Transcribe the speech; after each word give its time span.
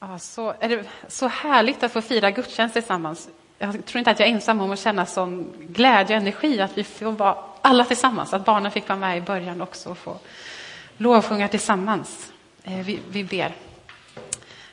Ja, 0.00 0.18
så 0.18 0.54
är 0.60 0.68
det 0.68 0.84
så 1.08 1.28
härligt 1.28 1.82
att 1.82 1.92
få 1.92 2.00
fira 2.00 2.30
gudstjänst 2.30 2.72
tillsammans. 2.72 3.28
Jag 3.58 3.84
tror 3.86 3.98
inte 3.98 4.10
att 4.10 4.20
jag 4.20 4.28
är 4.28 4.32
ensam 4.32 4.60
om 4.60 4.72
att 4.72 4.78
känna 4.78 5.06
sån 5.06 5.52
glädje 5.60 6.16
och 6.16 6.22
energi 6.22 6.60
att 6.60 6.78
vi 6.78 6.84
får 6.84 7.12
vara 7.12 7.36
alla 7.62 7.84
tillsammans, 7.84 8.34
att 8.34 8.44
barnen 8.44 8.72
fick 8.72 8.88
vara 8.88 8.98
med 8.98 9.18
i 9.18 9.20
början 9.20 9.62
också 9.62 9.90
och 9.90 9.98
få 9.98 10.16
lovsjunga 10.96 11.48
tillsammans. 11.48 12.32
Eh, 12.62 12.78
vi, 12.78 13.00
vi 13.08 13.24
ber. 13.24 13.54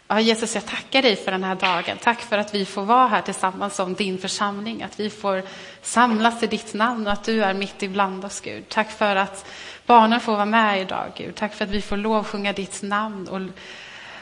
Ja, 0.08 0.20
Jesus, 0.20 0.56
jag 0.56 0.66
tackar 0.66 1.02
dig 1.02 1.16
för 1.16 1.32
den 1.32 1.44
här 1.44 1.56
dagen. 1.56 1.98
Tack 2.02 2.22
för 2.22 2.38
att 2.38 2.56
vi 2.56 2.66
får 2.66 2.84
vara 2.84 3.08
här 3.08 3.22
tillsammans 3.22 3.76
som 3.76 3.94
din 3.94 4.18
församling, 4.18 4.84
att 4.84 5.00
vi 5.00 5.10
får 5.10 5.44
samlas 5.82 6.44
i 6.44 6.48
ditt 6.48 6.74
namn 6.74 7.08
och 7.08 7.14
att 7.14 7.24
du 7.24 7.44
är 7.44 7.54
mitt 7.54 7.84
ibland 7.84 8.26
oss, 8.26 8.42
Gud. 8.42 8.70
Tack 8.70 8.92
för 8.92 9.16
att 9.16 9.46
barnen 9.86 10.20
får 10.20 10.32
vara 10.32 10.46
med 10.46 10.82
idag, 10.82 11.12
Gud. 11.18 11.36
Tack 11.36 11.54
för 11.54 11.66
att 11.66 11.72
vi 11.72 11.82
får 11.82 11.98
lovsjunga 11.98 12.54
ditt 12.54 12.82
namn 12.82 13.28
och 13.28 13.42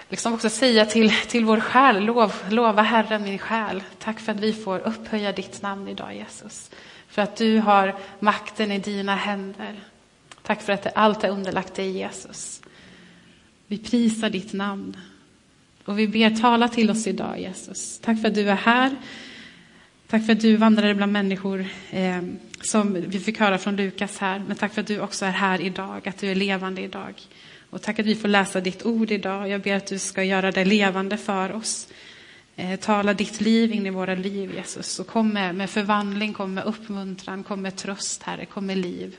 liksom 0.09 0.33
också 0.33 0.49
säga 0.49 0.85
till, 0.85 1.11
till 1.27 1.45
vår 1.45 1.59
själ, 1.59 2.05
lov, 2.05 2.33
lova 2.49 2.81
Herren 2.81 3.23
min 3.23 3.39
själ. 3.39 3.83
Tack 3.99 4.19
för 4.19 4.31
att 4.31 4.39
vi 4.39 4.53
får 4.53 4.79
upphöja 4.79 5.31
ditt 5.31 5.61
namn 5.61 5.87
idag, 5.87 6.15
Jesus. 6.15 6.71
För 7.07 7.21
att 7.21 7.35
du 7.35 7.59
har 7.59 7.95
makten 8.19 8.71
i 8.71 8.79
dina 8.79 9.15
händer. 9.15 9.79
Tack 10.41 10.61
för 10.61 10.73
att 10.73 10.87
allt 10.95 11.23
är 11.23 11.29
underlagt 11.29 11.73
dig, 11.73 11.89
Jesus. 11.89 12.61
Vi 13.67 13.77
prisar 13.77 14.29
ditt 14.29 14.53
namn. 14.53 14.97
Och 15.85 15.99
vi 15.99 16.07
ber, 16.07 16.29
tala 16.29 16.67
till 16.67 16.89
oss 16.89 17.07
idag, 17.07 17.39
Jesus. 17.39 17.99
Tack 17.99 18.21
för 18.21 18.27
att 18.27 18.35
du 18.35 18.49
är 18.49 18.55
här. 18.55 18.95
Tack 20.07 20.25
för 20.25 20.33
att 20.33 20.41
du 20.41 20.55
vandrade 20.55 20.95
bland 20.95 21.11
människor, 21.11 21.65
eh, 21.91 22.21
som 22.61 22.93
vi 22.93 23.19
fick 23.19 23.39
höra 23.39 23.57
från 23.57 23.75
Lukas 23.75 24.17
här. 24.17 24.43
Men 24.47 24.57
tack 24.57 24.73
för 24.73 24.81
att 24.81 24.87
du 24.87 24.99
också 24.99 25.25
är 25.25 25.31
här 25.31 25.61
idag, 25.61 26.07
att 26.07 26.17
du 26.17 26.31
är 26.31 26.35
levande 26.35 26.81
idag. 26.81 27.13
Och 27.73 27.81
tack 27.81 27.99
att 27.99 28.05
vi 28.05 28.15
får 28.15 28.27
läsa 28.27 28.61
ditt 28.61 28.85
ord 28.85 29.11
idag. 29.11 29.49
Jag 29.49 29.61
ber 29.61 29.75
att 29.75 29.87
du 29.87 29.99
ska 29.99 30.23
göra 30.23 30.51
det 30.51 30.65
levande 30.65 31.17
för 31.17 31.51
oss. 31.51 31.87
Eh, 32.55 32.79
tala 32.79 33.13
ditt 33.13 33.41
liv 33.41 33.73
in 33.73 33.85
i 33.85 33.89
våra 33.89 34.15
liv, 34.15 34.53
Jesus. 34.55 34.99
Och 34.99 35.07
kom 35.07 35.29
med, 35.29 35.55
med 35.55 35.69
förvandling, 35.69 36.33
kom 36.33 36.53
med 36.53 36.63
uppmuntran, 36.63 37.43
kom 37.43 37.61
med 37.61 37.75
tröst, 37.75 38.23
Herre, 38.23 38.45
kom 38.45 38.65
med 38.65 38.77
liv. 38.77 39.17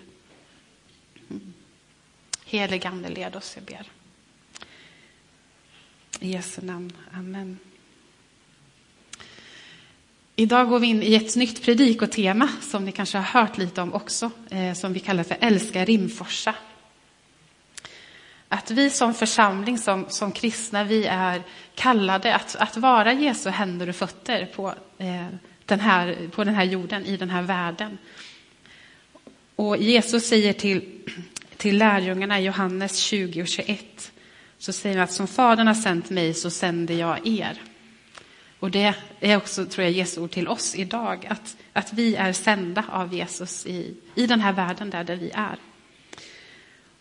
Mm. 1.31 1.53
Heligande, 2.45 3.09
led 3.09 3.37
oss, 3.37 3.53
jag 3.56 3.64
ber. 3.64 3.87
I 6.20 6.33
Jesu 6.33 6.62
namn. 6.62 6.92
Amen. 7.12 7.59
Idag 10.36 10.69
går 10.69 10.79
vi 10.79 10.86
in 10.86 11.03
i 11.03 11.14
ett 11.14 11.36
nytt 11.36 11.62
predikotema 11.62 12.48
som 12.62 12.84
ni 12.84 12.92
kanske 12.92 13.19
har 13.19 13.41
hört 13.41 13.59
lite 13.59 13.83
om 13.83 13.95
också, 13.95 14.31
eh, 14.51 14.75
som 14.75 14.92
vi 14.92 15.01
kallar 15.01 15.25
för 15.25 15.36
Älska 15.41 15.84
Rimforsa. 15.84 16.55
Att 18.48 18.70
vi 18.70 18.91
som 18.91 19.14
församling, 19.14 19.78
som, 19.78 20.06
som 20.09 20.33
kristna, 20.33 20.84
vi 20.84 21.06
är 21.06 21.42
kallade 21.75 22.34
att, 22.34 22.56
att 22.56 22.77
vara 22.77 23.12
Jesu 23.12 23.51
händer 23.51 23.89
och 23.89 23.97
fötter 23.97 24.47
på, 24.47 24.75
eh, 24.98 25.27
den 25.64 25.81
här, 25.81 26.28
på 26.33 26.45
den 26.45 26.55
här 26.55 26.64
jorden, 26.64 27.05
i 27.05 27.17
den 27.17 27.31
här 27.31 27.42
världen. 27.42 27.98
Och 29.56 29.77
Jesus 29.77 30.28
säger 30.28 30.53
till, 30.53 31.09
till 31.56 31.78
lärjungarna 31.78 32.41
i 32.41 32.45
Johannes 32.45 32.97
20 32.97 33.42
och 33.42 33.48
21 33.48 34.12
så 34.58 34.73
säger 34.73 34.97
han 34.97 35.05
att 35.05 35.12
som 35.12 35.27
Fadern 35.27 35.67
har 35.67 35.75
sänt 35.75 36.11
mig 36.11 36.34
så 36.34 36.51
sänder 36.51 36.95
jag 36.95 37.27
er. 37.27 37.62
Och 38.58 38.70
det 38.70 38.95
är 39.20 39.36
också, 39.36 39.67
tror 39.67 39.84
jag, 39.84 39.92
Jesu 39.92 40.20
ord 40.20 40.31
till 40.31 40.48
oss 40.48 40.75
idag, 40.75 41.27
att, 41.31 41.56
att 41.73 41.92
vi 41.92 42.14
är 42.14 42.33
sända 42.33 42.84
av 42.89 43.14
Jesus 43.14 43.67
i, 43.67 43.95
i 44.14 44.27
den 44.27 44.41
här 44.41 44.53
världen 44.53 44.91
där, 44.91 45.05
där 45.05 45.17
vi 45.17 45.31
är. 45.34 45.56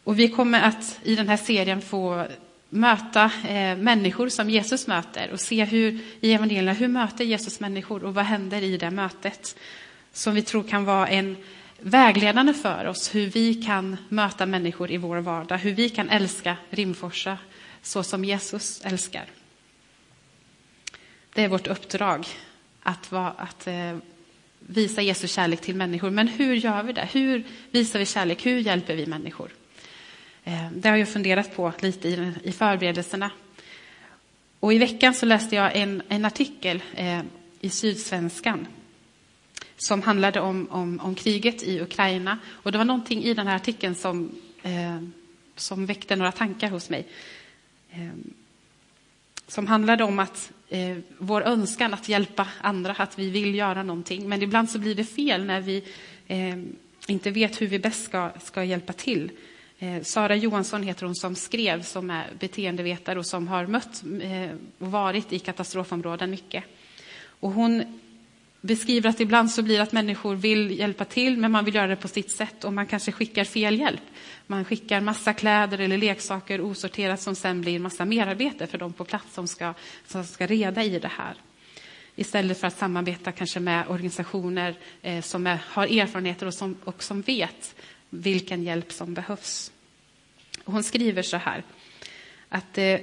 Och 0.03 0.19
vi 0.19 0.29
kommer 0.29 0.61
att 0.61 0.99
i 1.03 1.15
den 1.15 1.29
här 1.29 1.37
serien 1.37 1.81
få 1.81 2.27
möta 2.69 3.31
eh, 3.47 3.77
människor 3.77 4.29
som 4.29 4.49
Jesus 4.49 4.87
möter 4.87 5.31
och 5.31 5.39
se 5.39 5.65
hur 5.65 5.99
i 6.19 6.33
evangelierna, 6.33 6.73
hur 6.73 6.87
möter 6.87 7.25
Jesus 7.25 7.59
människor 7.59 8.03
och 8.03 8.13
vad 8.13 8.25
händer 8.25 8.61
i 8.61 8.77
det 8.77 8.91
mötet? 8.91 9.55
Som 10.13 10.35
vi 10.35 10.41
tror 10.41 10.63
kan 10.63 10.85
vara 10.85 11.07
en 11.07 11.37
vägledande 11.79 12.53
för 12.53 12.85
oss, 12.85 13.15
hur 13.15 13.27
vi 13.27 13.53
kan 13.53 13.97
möta 14.09 14.45
människor 14.45 14.91
i 14.91 14.97
vår 14.97 15.17
vardag, 15.17 15.57
hur 15.57 15.71
vi 15.71 15.89
kan 15.89 16.09
älska 16.09 16.57
Rimforsa 16.69 17.37
så 17.81 18.03
som 18.03 18.25
Jesus 18.25 18.81
älskar. 18.85 19.25
Det 21.33 21.43
är 21.43 21.47
vårt 21.47 21.67
uppdrag 21.67 22.27
att, 22.83 23.11
va, 23.11 23.33
att 23.37 23.67
eh, 23.67 23.97
visa 24.59 25.01
Jesu 25.01 25.27
kärlek 25.27 25.61
till 25.61 25.75
människor. 25.75 26.09
Men 26.09 26.27
hur 26.27 26.55
gör 26.55 26.83
vi 26.83 26.93
det? 26.93 27.09
Hur 27.11 27.43
visar 27.71 27.99
vi 27.99 28.05
kärlek? 28.05 28.45
Hur 28.45 28.59
hjälper 28.59 28.95
vi 28.95 29.05
människor? 29.05 29.49
Eh, 30.43 30.71
det 30.71 30.89
har 30.89 30.97
jag 30.97 31.09
funderat 31.09 31.55
på 31.55 31.73
lite 31.79 32.07
i, 32.43 32.51
förberedelserna. 32.51 33.31
Och 34.59 34.73
I 34.73 34.77
veckan 34.77 35.13
så 35.13 35.25
läste 35.25 35.55
jag 35.55 35.75
en, 35.75 36.01
en 36.07 36.25
artikel 36.25 36.83
eh, 36.95 37.21
i 37.61 37.69
Sydsvenskan 37.69 38.67
som 39.77 40.01
handlade 40.01 40.39
om, 40.39 40.67
om, 40.71 40.99
om, 40.99 41.15
kriget 41.15 41.63
i 41.63 41.81
Ukraina. 41.81 42.39
Och 42.49 42.71
Det 42.71 42.77
var 42.77 42.85
någonting 42.85 43.23
i 43.23 43.33
den 43.33 43.47
här 43.47 43.55
artikeln 43.55 43.95
som, 43.95 44.31
eh, 44.63 45.01
som 45.55 45.85
väckte 45.85 46.15
några 46.15 46.31
tankar 46.31 46.69
hos 46.69 46.89
mig. 46.89 47.07
Eh, 47.91 48.09
som 49.47 49.67
handlade 49.67 50.03
om 50.03 50.19
att 50.19 50.51
eh, 50.69 50.97
vår 51.17 51.41
önskan 51.41 51.93
att 51.93 52.09
hjälpa 52.09 52.47
andra, 52.61 52.91
att 52.91 53.19
vi 53.19 53.29
vill 53.29 53.55
göra 53.55 53.83
någonting. 53.83 54.29
Men 54.29 54.41
ibland 54.41 54.69
så 54.69 54.79
blir 54.79 54.95
det 54.95 55.05
fel 55.05 55.45
när 55.45 55.61
vi 55.61 55.83
eh, 56.27 56.57
inte 57.07 57.31
vet 57.31 57.61
hur 57.61 57.67
vi 57.67 57.79
bäst 57.79 58.03
ska, 58.03 58.31
ska 58.43 58.63
hjälpa 58.63 58.93
till. 58.93 59.31
Eh, 59.83 60.03
Sara 60.03 60.35
Johansson 60.35 60.83
heter 60.83 61.05
hon 61.05 61.15
som 61.15 61.35
skrev, 61.35 61.83
som 61.83 62.09
är 62.09 62.27
beteendevetare 62.39 63.19
och 63.19 63.25
som 63.25 63.47
har 63.47 63.65
mött 63.65 64.03
eh, 64.21 64.55
och 64.77 64.91
varit 64.91 65.33
i 65.33 65.39
katastrofområden 65.39 66.31
mycket. 66.31 66.63
Och 67.25 67.51
hon 67.51 67.99
beskriver 68.61 69.09
att 69.09 69.19
ibland 69.19 69.51
så 69.51 69.61
blir 69.61 69.77
det 69.77 69.83
att 69.83 69.91
människor 69.91 70.35
vill 70.35 70.79
hjälpa 70.79 71.05
till, 71.05 71.37
men 71.37 71.51
man 71.51 71.65
vill 71.65 71.75
göra 71.75 71.87
det 71.87 71.95
på 71.95 72.07
sitt 72.07 72.31
sätt 72.31 72.63
och 72.63 72.73
man 72.73 72.87
kanske 72.87 73.11
skickar 73.11 73.43
fel 73.43 73.79
hjälp. 73.79 74.01
Man 74.47 74.65
skickar 74.65 75.01
massa 75.01 75.33
kläder 75.33 75.79
eller 75.79 75.97
leksaker 75.97 76.61
osorterat 76.61 77.21
som 77.21 77.35
sen 77.35 77.61
blir 77.61 77.79
massa 77.79 78.05
merarbete 78.05 78.67
för 78.67 78.77
de 78.77 78.93
på 78.93 79.05
plats 79.05 79.33
som 79.33 79.47
ska, 79.47 79.73
som 80.07 80.25
ska 80.25 80.47
reda 80.47 80.83
i 80.83 80.99
det 80.99 81.11
här. 81.17 81.35
Istället 82.15 82.59
för 82.59 82.67
att 82.67 82.77
samarbeta 82.77 83.31
kanske 83.31 83.59
med 83.59 83.87
organisationer 83.87 84.75
eh, 85.01 85.21
som 85.21 85.47
är, 85.47 85.59
har 85.67 85.85
erfarenheter 85.85 86.45
och 86.45 86.53
som, 86.53 86.75
och 86.83 87.03
som 87.03 87.21
vet 87.21 87.75
vilken 88.13 88.63
hjälp 88.63 88.91
som 88.91 89.13
behövs. 89.13 89.71
Hon 90.65 90.83
skriver 90.83 91.21
så 91.21 91.37
här, 91.37 91.63
att 92.49 92.77
eh, 92.77 92.99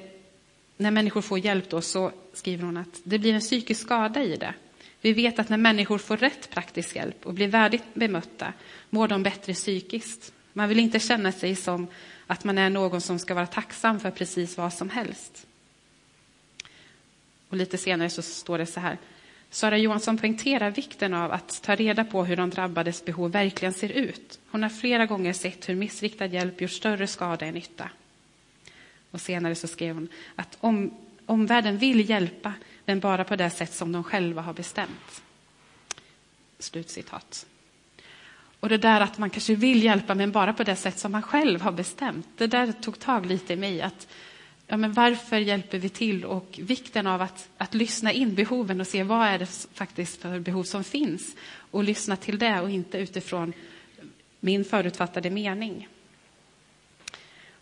när 0.76 0.90
människor 0.90 1.22
får 1.22 1.38
hjälp 1.38 1.70
då 1.70 1.80
så 1.80 2.12
skriver 2.32 2.64
hon 2.64 2.76
att 2.76 3.00
det 3.04 3.18
blir 3.18 3.34
en 3.34 3.40
psykisk 3.40 3.80
skada 3.80 4.22
i 4.22 4.36
det. 4.36 4.54
Vi 5.00 5.12
vet 5.12 5.38
att 5.38 5.48
när 5.48 5.56
människor 5.56 5.98
får 5.98 6.16
rätt 6.16 6.50
praktisk 6.50 6.96
hjälp 6.96 7.26
och 7.26 7.34
blir 7.34 7.48
värdigt 7.48 7.94
bemötta 7.94 8.52
mår 8.90 9.08
de 9.08 9.22
bättre 9.22 9.54
psykiskt. 9.54 10.32
Man 10.52 10.68
vill 10.68 10.78
inte 10.78 11.00
känna 11.00 11.32
sig 11.32 11.56
som 11.56 11.86
att 12.26 12.44
man 12.44 12.58
är 12.58 12.70
någon 12.70 13.00
som 13.00 13.18
ska 13.18 13.34
vara 13.34 13.46
tacksam 13.46 14.00
för 14.00 14.10
precis 14.10 14.56
vad 14.56 14.72
som 14.72 14.90
helst. 14.90 15.46
Och 17.48 17.56
lite 17.56 17.78
senare 17.78 18.10
så 18.10 18.22
står 18.22 18.58
det 18.58 18.66
så 18.66 18.80
här. 18.80 18.98
Sara 19.50 19.78
Johansson 19.78 20.18
poängterar 20.18 20.70
vikten 20.70 21.14
av 21.14 21.32
att 21.32 21.62
ta 21.62 21.74
reda 21.74 22.04
på 22.04 22.24
hur 22.24 22.36
de 22.36 22.50
drabbades 22.50 23.04
behov 23.04 23.30
verkligen 23.30 23.74
ser 23.74 23.88
ut. 23.88 24.38
Hon 24.50 24.62
har 24.62 24.70
flera 24.70 25.06
gånger 25.06 25.32
sett 25.32 25.68
hur 25.68 25.74
missriktad 25.74 26.26
hjälp 26.26 26.60
gjort 26.60 26.70
större 26.70 27.06
skada 27.06 27.46
än 27.46 27.54
nytta. 27.54 27.90
Och 29.10 29.20
senare 29.20 29.54
så 29.54 29.68
skrev 29.68 29.94
hon 29.94 30.08
att 30.36 30.56
om, 30.60 30.94
omvärlden 31.26 31.78
vill 31.78 32.10
hjälpa, 32.10 32.52
men 32.84 33.00
bara 33.00 33.24
på 33.24 33.36
det 33.36 33.50
sätt 33.50 33.72
som 33.72 33.92
de 33.92 34.04
själva 34.04 34.42
har 34.42 34.52
bestämt. 34.52 35.22
Slutcitat. 36.58 37.46
Och 38.60 38.68
det 38.68 38.78
där 38.78 39.00
att 39.00 39.18
man 39.18 39.30
kanske 39.30 39.54
vill 39.54 39.82
hjälpa, 39.82 40.14
men 40.14 40.32
bara 40.32 40.52
på 40.52 40.64
det 40.64 40.76
sätt 40.76 40.98
som 40.98 41.12
man 41.12 41.22
själv 41.22 41.60
har 41.60 41.72
bestämt. 41.72 42.28
Det 42.36 42.46
där 42.46 42.72
tog 42.72 42.98
tag 42.98 43.26
lite 43.26 43.52
i 43.52 43.56
mig. 43.56 43.82
Att, 43.82 44.08
ja, 44.70 44.76
men 44.76 44.92
varför 44.92 45.36
hjälper 45.36 45.78
vi 45.78 45.88
till? 45.88 46.24
Och 46.24 46.60
vikten 46.62 47.06
av 47.06 47.22
att, 47.22 47.48
att 47.56 47.74
lyssna 47.74 48.12
in 48.12 48.34
behoven 48.34 48.80
och 48.80 48.86
se 48.86 49.02
vad 49.02 49.26
är 49.26 49.38
det 49.38 49.66
faktiskt 49.74 50.22
för 50.22 50.38
behov 50.38 50.64
som 50.64 50.84
finns. 50.84 51.36
Och 51.70 51.84
lyssna 51.84 52.16
till 52.16 52.38
det 52.38 52.60
och 52.60 52.70
inte 52.70 52.98
utifrån 52.98 53.52
min 54.40 54.64
förutfattade 54.64 55.30
mening. 55.30 55.88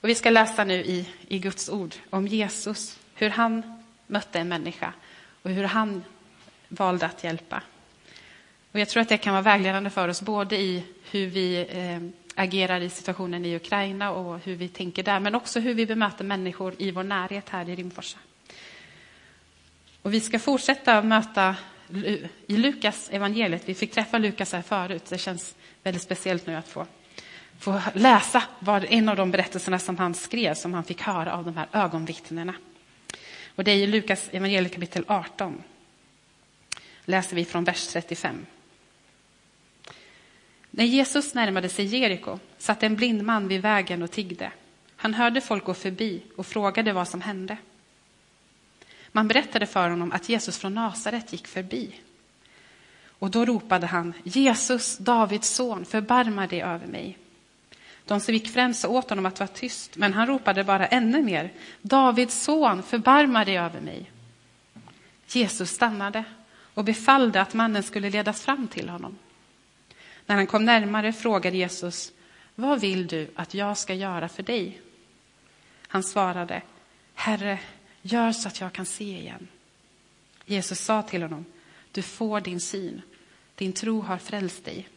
Och 0.00 0.08
vi 0.08 0.14
ska 0.14 0.30
läsa 0.30 0.64
nu 0.64 0.74
i, 0.74 1.08
i 1.28 1.38
Guds 1.38 1.68
ord 1.68 1.94
om 2.10 2.26
Jesus, 2.26 2.98
hur 3.14 3.30
han 3.30 3.82
mötte 4.06 4.38
en 4.38 4.48
människa 4.48 4.92
och 5.42 5.50
hur 5.50 5.64
han 5.64 6.02
valde 6.68 7.06
att 7.06 7.24
hjälpa. 7.24 7.62
Och 8.72 8.80
jag 8.80 8.88
tror 8.88 9.00
att 9.00 9.08
det 9.08 9.18
kan 9.18 9.32
vara 9.32 9.42
vägledande 9.42 9.90
för 9.90 10.08
oss 10.08 10.22
både 10.22 10.56
i 10.56 10.82
hur 11.10 11.26
vi 11.26 11.66
eh, 11.70 12.27
agerar 12.38 12.80
i 12.80 12.90
situationen 12.90 13.44
i 13.44 13.56
Ukraina 13.56 14.10
och 14.10 14.38
hur 14.44 14.56
vi 14.56 14.68
tänker 14.68 15.02
där, 15.02 15.20
men 15.20 15.34
också 15.34 15.60
hur 15.60 15.74
vi 15.74 15.86
bemöter 15.86 16.24
människor 16.24 16.74
i 16.78 16.90
vår 16.90 17.02
närhet 17.02 17.48
här 17.48 17.68
i 17.68 17.76
Rimforsa. 17.76 18.18
Och 20.02 20.14
vi 20.14 20.20
ska 20.20 20.38
fortsätta 20.38 21.02
möta 21.02 21.56
i 22.46 22.56
Lukas 22.56 23.10
evangeliet. 23.12 23.68
Vi 23.68 23.74
fick 23.74 23.92
träffa 23.92 24.18
Lukas 24.18 24.52
här 24.52 24.62
förut. 24.62 25.04
Det 25.08 25.18
känns 25.18 25.54
väldigt 25.82 26.02
speciellt 26.02 26.46
nu 26.46 26.54
att 26.54 26.68
få, 26.68 26.86
få 27.58 27.80
läsa 27.94 28.42
vad, 28.58 28.86
en 28.88 29.08
av 29.08 29.16
de 29.16 29.30
berättelserna 29.30 29.78
som 29.78 29.96
han 29.96 30.14
skrev, 30.14 30.54
som 30.54 30.74
han 30.74 30.84
fick 30.84 31.02
höra 31.02 31.32
av 31.32 31.44
de 31.44 31.56
här 31.56 31.68
ögonvittnena. 31.72 32.54
Och 33.54 33.64
det 33.64 33.70
är 33.70 33.76
i 33.76 33.86
Lukas 33.86 34.28
evangeliet 34.32 34.72
kapitel 34.72 35.04
18. 35.06 35.62
Läser 37.04 37.36
vi 37.36 37.44
från 37.44 37.64
vers 37.64 37.86
35. 37.86 38.46
När 40.78 40.84
Jesus 40.84 41.34
närmade 41.34 41.68
sig 41.68 41.84
Jeriko 41.84 42.38
satt 42.58 42.82
en 42.82 42.96
blind 42.96 43.22
man 43.22 43.48
vid 43.48 43.62
vägen 43.62 44.02
och 44.02 44.10
tiggde. 44.10 44.52
Han 44.96 45.14
hörde 45.14 45.40
folk 45.40 45.64
gå 45.64 45.74
förbi 45.74 46.22
och 46.36 46.46
frågade 46.46 46.92
vad 46.92 47.08
som 47.08 47.20
hände. 47.20 47.56
Man 49.12 49.28
berättade 49.28 49.66
för 49.66 49.90
honom 49.90 50.12
att 50.12 50.28
Jesus 50.28 50.58
från 50.58 50.74
Nasaret 50.74 51.32
gick 51.32 51.46
förbi. 51.46 51.94
Och 53.06 53.30
då 53.30 53.44
ropade 53.44 53.86
han, 53.86 54.12
Jesus, 54.24 54.98
Davids 54.98 55.48
son, 55.48 55.84
förbarma 55.84 56.46
dig 56.46 56.62
över 56.62 56.86
mig. 56.86 57.18
De 58.04 58.20
som 58.20 58.34
gick 58.34 58.48
främst 58.48 58.80
sa 58.80 58.88
åt 58.88 59.08
honom 59.10 59.26
att 59.26 59.40
vara 59.40 59.48
tyst, 59.48 59.96
men 59.96 60.14
han 60.14 60.26
ropade 60.26 60.64
bara 60.64 60.86
ännu 60.86 61.22
mer, 61.22 61.52
Davids 61.82 62.42
son, 62.42 62.82
förbarma 62.82 63.44
dig 63.44 63.58
över 63.58 63.80
mig. 63.80 64.10
Jesus 65.26 65.70
stannade 65.70 66.24
och 66.74 66.84
befallde 66.84 67.40
att 67.40 67.54
mannen 67.54 67.82
skulle 67.82 68.10
ledas 68.10 68.42
fram 68.42 68.68
till 68.68 68.88
honom. 68.88 69.16
När 70.28 70.36
han 70.36 70.46
kom 70.46 70.64
närmare 70.64 71.12
frågade 71.12 71.56
Jesus, 71.56 72.12
vad 72.54 72.80
vill 72.80 73.06
du 73.06 73.30
att 73.34 73.54
jag 73.54 73.78
ska 73.78 73.94
göra 73.94 74.28
för 74.28 74.42
dig? 74.42 74.80
Han 75.88 76.02
svarade, 76.02 76.62
Herre, 77.14 77.58
gör 78.02 78.32
så 78.32 78.48
att 78.48 78.60
jag 78.60 78.72
kan 78.72 78.86
se 78.86 79.18
igen. 79.18 79.48
Jesus 80.44 80.80
sa 80.80 81.02
till 81.02 81.22
honom, 81.22 81.44
du 81.92 82.02
får 82.02 82.40
din 82.40 82.60
syn, 82.60 83.02
din 83.54 83.72
tro 83.72 84.00
har 84.00 84.18
frälst 84.18 84.64
dig. 84.64 84.88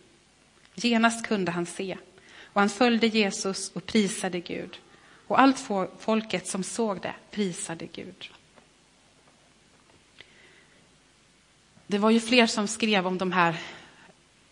Genast 0.76 1.28
kunde 1.28 1.52
han 1.52 1.66
se, 1.66 1.98
och 2.46 2.62
han 2.62 2.70
följde 2.70 3.08
Jesus 3.08 3.72
och 3.72 3.86
prisade 3.86 4.40
Gud. 4.40 4.80
Och 5.28 5.40
allt 5.40 5.70
folket 6.00 6.48
som 6.48 6.64
såg 6.64 7.02
det 7.02 7.14
prisade 7.32 7.86
Gud. 7.86 8.32
Det 11.88 11.98
var 11.98 12.10
ju 12.10 12.20
fler 12.20 12.48
som 12.48 12.68
skrev 12.68 13.08
om 13.08 13.18
de 13.18 13.32
här 13.32 13.58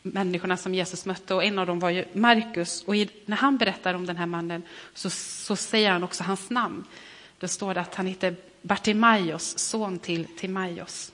människorna 0.01 0.57
som 0.57 0.73
Jesus 0.75 1.05
mötte 1.05 1.33
och 1.33 1.43
en 1.43 1.59
av 1.59 1.67
dem 1.67 1.79
var 1.79 1.89
ju 1.89 2.05
Markus. 2.13 2.83
Och 2.83 2.95
i, 2.95 3.09
när 3.25 3.37
han 3.37 3.57
berättar 3.57 3.93
om 3.93 4.05
den 4.05 4.17
här 4.17 4.25
mannen 4.25 4.63
så, 4.93 5.09
så 5.09 5.55
säger 5.55 5.91
han 5.91 6.03
också 6.03 6.23
hans 6.23 6.49
namn. 6.49 6.85
Då 7.37 7.47
står 7.47 7.73
det 7.73 7.81
att 7.81 7.95
han 7.95 8.07
heter 8.07 8.35
Bartimaios, 8.61 9.57
son 9.57 9.99
till 9.99 10.27
Timaios. 10.37 11.11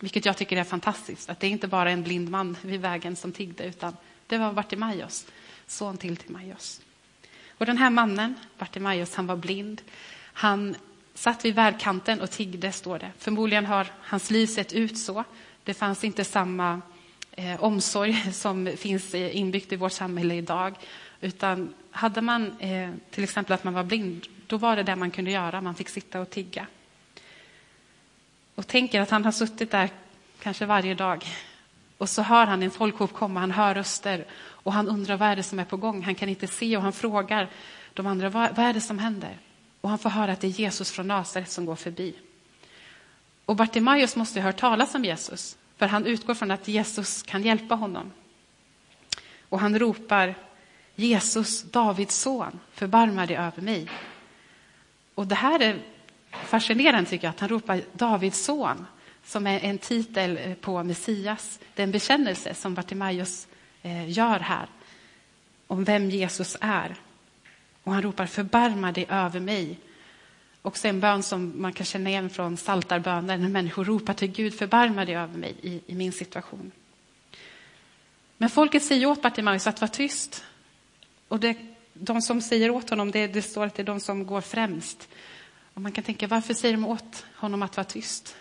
Vilket 0.00 0.24
jag 0.24 0.36
tycker 0.36 0.56
är 0.56 0.64
fantastiskt, 0.64 1.30
att 1.30 1.40
det 1.40 1.46
är 1.46 1.50
inte 1.50 1.68
bara 1.68 1.90
en 1.90 2.02
blind 2.02 2.30
man 2.30 2.56
vid 2.62 2.80
vägen 2.80 3.16
som 3.16 3.32
tiggde, 3.32 3.64
utan 3.64 3.96
det 4.26 4.38
var 4.38 4.52
Bartimaios, 4.52 5.26
son 5.66 5.96
till 5.96 6.16
Timaios. 6.16 6.80
Och 7.58 7.66
den 7.66 7.78
här 7.78 7.90
mannen, 7.90 8.34
Bartimaios, 8.58 9.14
han 9.14 9.26
var 9.26 9.36
blind. 9.36 9.82
Han 10.32 10.76
satt 11.14 11.44
vid 11.44 11.54
vägkanten 11.54 12.20
och 12.20 12.30
tiggde, 12.30 12.72
står 12.72 12.98
det. 12.98 13.12
Förmodligen 13.18 13.66
har 13.66 13.86
hans 14.00 14.30
liv 14.30 14.46
sett 14.46 14.72
ut 14.72 14.98
så. 14.98 15.24
Det 15.64 15.74
fanns 15.74 16.04
inte 16.04 16.24
samma 16.24 16.80
eh, 17.36 17.62
omsorg 17.62 18.14
som 18.32 18.76
finns 18.76 19.14
inbyggt 19.14 19.72
i 19.72 19.76
vårt 19.76 19.92
samhälle 19.92 20.34
idag. 20.34 20.74
Utan 21.20 21.74
hade 21.90 22.20
man 22.20 22.60
eh, 22.60 22.90
till 23.10 23.24
exempel 23.24 23.52
att 23.52 23.64
man 23.64 23.74
var 23.74 23.84
blind, 23.84 24.26
då 24.46 24.56
var 24.56 24.76
det 24.76 24.82
det 24.82 24.96
man 24.96 25.10
kunde 25.10 25.30
göra. 25.30 25.60
Man 25.60 25.74
fick 25.74 25.88
sitta 25.88 26.20
och 26.20 26.30
tigga. 26.30 26.66
Och 28.54 28.66
tänker 28.66 29.00
att 29.00 29.10
han 29.10 29.24
har 29.24 29.32
suttit 29.32 29.70
där 29.70 29.90
kanske 30.42 30.66
varje 30.66 30.94
dag. 30.94 31.26
Och 31.98 32.08
så 32.08 32.22
hör 32.22 32.46
han 32.46 32.62
en 32.62 32.70
folkhop 32.70 33.12
komma, 33.12 33.40
han 33.40 33.50
hör 33.50 33.74
röster 33.74 34.26
och 34.34 34.72
han 34.72 34.88
undrar 34.88 35.16
vad 35.16 35.28
är 35.28 35.36
det 35.36 35.42
som 35.42 35.58
är 35.58 35.64
på 35.64 35.76
gång. 35.76 36.02
Han 36.02 36.14
kan 36.14 36.28
inte 36.28 36.46
se 36.46 36.76
och 36.76 36.82
han 36.82 36.92
frågar 36.92 37.48
de 37.94 38.06
andra 38.06 38.28
vad, 38.28 38.56
vad 38.56 38.66
är 38.66 38.72
det 38.72 38.80
som 38.80 38.98
händer. 38.98 39.38
Och 39.80 39.90
han 39.90 39.98
får 39.98 40.10
höra 40.10 40.32
att 40.32 40.40
det 40.40 40.46
är 40.46 40.60
Jesus 40.60 40.90
från 40.90 41.08
Nasaret 41.08 41.50
som 41.50 41.66
går 41.66 41.76
förbi. 41.76 42.14
Och 43.44 43.56
Bartimaeus 43.56 44.16
måste 44.16 44.40
ha 44.40 44.44
hört 44.44 44.56
talas 44.56 44.94
om 44.94 45.04
Jesus, 45.04 45.56
för 45.76 45.86
han 45.86 46.06
utgår 46.06 46.34
från 46.34 46.50
att 46.50 46.68
Jesus 46.68 47.22
kan 47.22 47.42
hjälpa 47.42 47.74
honom. 47.74 48.12
Och 49.48 49.60
han 49.60 49.78
ropar 49.78 50.34
Jesus, 50.94 51.62
Davids 51.62 52.16
son, 52.16 52.60
förbarma 52.72 53.26
dig 53.26 53.36
över 53.36 53.62
mig. 53.62 53.90
Och 55.14 55.26
det 55.26 55.34
här 55.34 55.60
är 55.60 55.82
fascinerande 56.30 57.10
tycker 57.10 57.26
jag, 57.26 57.30
att 57.30 57.40
han 57.40 57.48
ropar 57.48 57.82
Davids 57.92 58.44
son, 58.44 58.86
som 59.24 59.46
är 59.46 59.60
en 59.60 59.78
titel 59.78 60.54
på 60.60 60.82
Messias. 60.82 61.60
Det 61.74 61.82
är 61.82 61.84
en 61.84 61.92
bekännelse 61.92 62.54
som 62.54 62.74
Bartimaeus 62.74 63.48
eh, 63.82 64.10
gör 64.10 64.38
här, 64.38 64.66
om 65.66 65.84
vem 65.84 66.10
Jesus 66.10 66.56
är. 66.60 66.96
Och 67.82 67.92
han 67.92 68.02
ropar 68.02 68.26
förbarma 68.26 68.92
dig 68.92 69.06
över 69.08 69.40
mig. 69.40 69.78
Också 70.66 70.88
en 70.88 71.00
bön 71.00 71.22
som 71.22 71.62
man 71.62 71.72
kan 71.72 71.86
känna 71.86 72.10
igen 72.10 72.30
från 72.30 72.56
saltarböner 72.56 73.38
när 73.38 73.48
människor 73.48 73.84
ropar 73.84 74.14
till 74.14 74.32
Gud, 74.32 74.54
förbarma 74.54 75.04
dig 75.04 75.16
över 75.16 75.38
mig 75.38 75.54
i, 75.62 75.80
i 75.86 75.94
min 75.94 76.12
situation. 76.12 76.72
Men 78.36 78.50
folket 78.50 78.84
säger 78.84 79.06
åt 79.06 79.22
Bartimaeus 79.22 79.66
att 79.66 79.80
vara 79.80 79.90
tyst. 79.90 80.44
Och 81.28 81.40
det, 81.40 81.56
de 81.92 82.22
som 82.22 82.40
säger 82.40 82.70
åt 82.70 82.90
honom, 82.90 83.10
det, 83.10 83.26
det 83.26 83.42
står 83.42 83.66
att 83.66 83.74
det 83.74 83.82
är 83.82 83.86
de 83.86 84.00
som 84.00 84.26
går 84.26 84.40
främst. 84.40 85.08
Och 85.74 85.80
man 85.80 85.92
kan 85.92 86.04
tänka, 86.04 86.26
varför 86.26 86.54
säger 86.54 86.74
de 86.74 86.86
åt 86.86 87.26
honom 87.36 87.62
att 87.62 87.76
vara 87.76 87.84
tyst? 87.84 88.36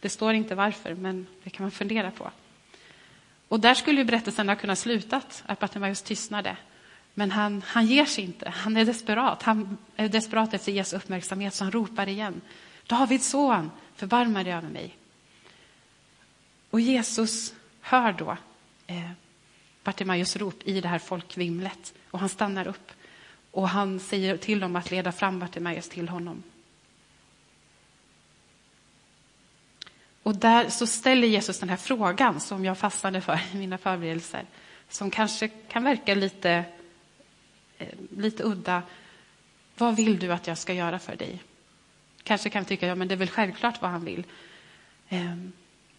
Det 0.00 0.08
står 0.08 0.32
inte 0.32 0.54
varför, 0.54 0.94
men 0.94 1.26
det 1.42 1.50
kan 1.50 1.64
man 1.64 1.70
fundera 1.70 2.10
på. 2.10 2.30
Och 3.48 3.60
där 3.60 3.74
skulle 3.74 3.98
ju 3.98 4.04
berättelsen 4.04 4.48
ha 4.48 4.56
kunnat 4.56 4.78
slutat, 4.78 5.42
att 5.46 5.60
Bartimaeus 5.60 6.02
tystnade. 6.02 6.56
Men 7.14 7.30
han, 7.30 7.62
han 7.66 7.86
ger 7.86 8.04
sig 8.04 8.24
inte, 8.24 8.50
han 8.50 8.76
är 8.76 8.84
desperat. 8.84 9.42
Han 9.42 9.78
är 9.96 10.08
desperat 10.08 10.54
efter 10.54 10.72
Jesu 10.72 10.96
uppmärksamhet, 10.96 11.54
så 11.54 11.64
han 11.64 11.72
ropar 11.72 12.08
igen. 12.08 12.40
Davids 12.86 13.28
son, 13.28 13.70
förbarma 13.96 14.44
dig 14.44 14.52
över 14.52 14.68
mig. 14.68 14.96
Och 16.70 16.80
Jesus 16.80 17.54
hör 17.80 18.12
då 18.12 18.36
eh, 18.86 19.10
Bartimaeus 19.84 20.36
rop 20.36 20.62
i 20.64 20.80
det 20.80 20.88
här 20.88 20.98
folkvimlet 20.98 21.94
och 22.10 22.18
han 22.18 22.28
stannar 22.28 22.68
upp 22.68 22.92
och 23.50 23.68
han 23.68 24.00
säger 24.00 24.36
till 24.36 24.60
dem 24.60 24.76
att 24.76 24.90
leda 24.90 25.12
fram 25.12 25.38
Bartimaeus 25.38 25.88
till 25.88 26.08
honom. 26.08 26.42
Och 30.22 30.36
där 30.36 30.68
så 30.68 30.86
ställer 30.86 31.28
Jesus 31.28 31.58
den 31.58 31.68
här 31.68 31.76
frågan 31.76 32.40
som 32.40 32.64
jag 32.64 32.78
fastnade 32.78 33.20
för 33.20 33.40
i 33.52 33.56
mina 33.56 33.78
förberedelser, 33.78 34.44
som 34.88 35.10
kanske 35.10 35.48
kan 35.48 35.84
verka 35.84 36.14
lite, 36.14 36.64
Eh, 37.78 37.88
lite 38.16 38.42
udda. 38.42 38.82
Vad 39.76 39.96
vill 39.96 40.18
du 40.18 40.32
att 40.32 40.46
jag 40.46 40.58
ska 40.58 40.74
göra 40.74 40.98
för 40.98 41.16
dig? 41.16 41.42
Kanske 42.22 42.50
kan 42.50 42.62
vi 42.62 42.68
tycka, 42.68 42.86
ja 42.86 42.94
men 42.94 43.08
det 43.08 43.14
är 43.14 43.16
väl 43.16 43.30
självklart 43.30 43.82
vad 43.82 43.90
han 43.90 44.04
vill. 44.04 44.24
Ehm, 45.08 45.52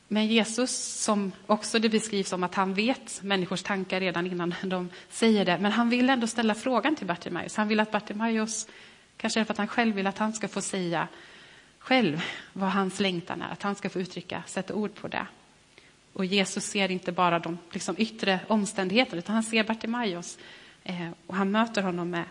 men 0.07 0.27
Jesus, 0.27 0.71
som 1.03 1.31
också 1.47 1.79
det 1.79 1.89
beskrivs 1.89 2.29
som 2.29 2.43
att 2.43 2.55
han 2.55 2.73
vet 2.73 3.23
människors 3.23 3.63
tankar 3.63 3.99
redan 3.99 4.27
innan 4.27 4.55
de 4.63 4.89
säger 5.09 5.45
det, 5.45 5.57
men 5.57 5.71
han 5.71 5.89
vill 5.89 6.09
ändå 6.09 6.27
ställa 6.27 6.55
frågan 6.55 6.95
till 6.95 7.07
Bartimaeus. 7.07 7.55
Han 7.55 7.67
vill 7.67 7.79
att 7.79 7.91
Bartimaeus, 7.91 8.67
kanske 9.17 9.45
för 9.45 9.53
att 9.53 9.57
han 9.57 9.67
själv 9.67 9.95
vill 9.95 10.07
att 10.07 10.17
han 10.17 10.33
ska 10.33 10.47
få 10.47 10.61
säga 10.61 11.07
själv 11.79 12.21
vad 12.53 12.69
hans 12.69 12.99
längtan 12.99 13.41
är, 13.41 13.49
att 13.49 13.63
han 13.63 13.75
ska 13.75 13.89
få 13.89 13.99
uttrycka, 13.99 14.43
sätta 14.47 14.73
ord 14.73 14.95
på 14.95 15.07
det. 15.07 15.27
Och 16.13 16.25
Jesus 16.25 16.65
ser 16.65 16.91
inte 16.91 17.11
bara 17.11 17.39
de 17.39 17.57
liksom, 17.71 17.95
yttre 17.97 18.39
omständigheterna, 18.47 19.19
utan 19.19 19.35
han 19.35 19.43
ser 19.43 19.63
Bartimaeus 19.63 20.37
Eh, 20.87 21.09
och 21.27 21.35
han 21.35 21.51
möter 21.51 21.81
honom 21.81 22.09
med, 22.09 22.25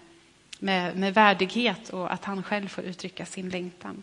med, 0.58 0.96
med 0.96 1.14
värdighet 1.14 1.88
och 1.88 2.12
att 2.12 2.24
han 2.24 2.42
själv 2.42 2.68
får 2.68 2.84
uttrycka 2.84 3.26
sin 3.26 3.48
längtan. 3.48 4.02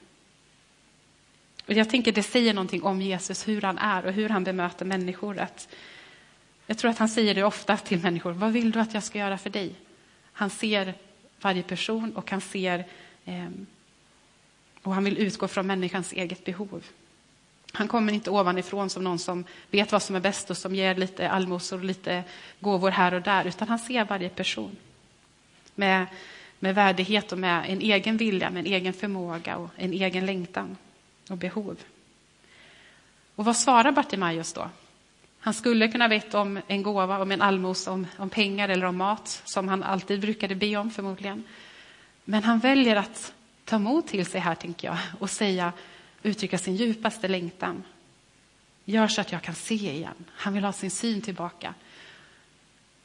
Och 1.66 1.74
jag 1.74 1.90
tänker 1.90 2.12
det 2.12 2.24
säger 2.24 2.54
någonting 2.54 2.84
om 2.84 3.02
Jesus, 3.02 3.48
hur 3.48 3.62
han 3.62 3.78
är 3.78 4.06
och 4.06 4.14
hur 4.14 4.30
han 4.30 4.44
bemöter 4.44 4.86
människor. 4.86 5.40
Att, 5.40 5.68
jag 6.68 6.78
tror 6.78 6.92
att 6.92 6.98
han 6.98 7.10
säger 7.10 7.36
det 7.36 7.44
ofta 7.44 7.78
till 7.78 8.00
människor. 8.00 8.32
Vad 8.32 8.52
vill 8.52 8.72
du 8.72 8.80
att 8.80 8.94
jag 8.94 9.04
ska 9.04 9.20
göra 9.20 9.38
för 9.38 9.50
dig? 9.50 9.76
Han 10.34 10.50
ser 10.50 10.94
varje 11.42 11.64
person 11.64 12.16
och 12.16 12.32
han 12.32 12.42
ser 12.42 12.86
eh, 13.26 13.50
och 14.84 14.94
han 14.94 15.04
vill 15.04 15.18
utgå 15.18 15.48
från 15.48 15.68
människans 15.68 16.14
eget 16.14 16.46
behov. 16.46 16.84
Han 17.72 17.88
kommer 17.88 18.14
inte 18.14 18.30
ovanifrån 18.30 18.90
som 18.90 19.04
någon 19.04 19.20
som 19.20 19.44
vet 19.72 19.92
vad 19.92 20.02
som 20.02 20.16
är 20.16 20.20
bäst 20.20 20.50
och 20.50 20.58
som 20.58 20.76
ger 20.76 20.96
lite 20.96 21.30
allmosor 21.30 21.78
och 21.78 21.86
lite 21.86 22.24
gåvor 22.60 22.92
här 22.92 23.14
och 23.14 23.22
där, 23.22 23.46
utan 23.46 23.68
han 23.68 23.80
ser 23.80 24.06
varje 24.06 24.30
person 24.30 24.76
med, 25.76 26.06
med 26.60 26.76
värdighet 26.76 27.32
och 27.32 27.38
med 27.38 27.66
en 27.68 27.82
egen 27.82 28.18
vilja, 28.18 28.50
med 28.50 28.60
en 28.60 28.74
egen 28.74 28.94
förmåga 28.94 29.58
och 29.58 29.70
en 29.76 29.94
egen 29.94 30.26
längtan 30.26 30.78
och 31.30 31.38
behov. 31.38 31.78
Och 33.36 33.46
vad 33.46 33.58
svarar 33.58 33.92
Bartimaeus 33.92 34.54
då? 34.54 34.70
Han 35.40 35.54
skulle 35.54 35.88
kunna 35.88 36.08
veta 36.08 36.40
om 36.40 36.60
en 36.68 36.84
gåva, 36.84 37.22
om 37.22 37.32
en 37.32 37.42
allmosa, 37.42 37.92
om, 37.92 38.08
om 38.18 38.30
pengar 38.30 38.70
eller 38.70 38.86
om 38.86 38.98
mat, 38.98 39.42
som 39.46 39.68
han 39.68 39.84
alltid 39.84 40.22
brukade 40.22 40.56
be 40.56 40.78
om 40.78 40.92
förmodligen. 40.92 41.44
Men 42.26 42.44
han 42.44 42.60
väljer 42.60 42.96
att 42.96 43.34
ta 43.66 43.80
mod 43.80 44.08
till 44.08 44.26
sig 44.26 44.42
här, 44.42 44.56
tänker 44.56 44.88
jag, 44.88 44.98
och 45.20 45.30
säga, 45.30 45.74
uttrycka 46.24 46.58
sin 46.58 46.76
djupaste 46.76 47.28
längtan. 47.28 47.84
Gör 48.86 49.08
så 49.08 49.22
att 49.22 49.32
jag 49.32 49.42
kan 49.42 49.56
se 49.56 49.76
igen. 49.76 50.26
Han 50.28 50.54
vill 50.54 50.64
ha 50.64 50.74
sin 50.74 50.92
syn 50.92 51.22
tillbaka. 51.22 51.74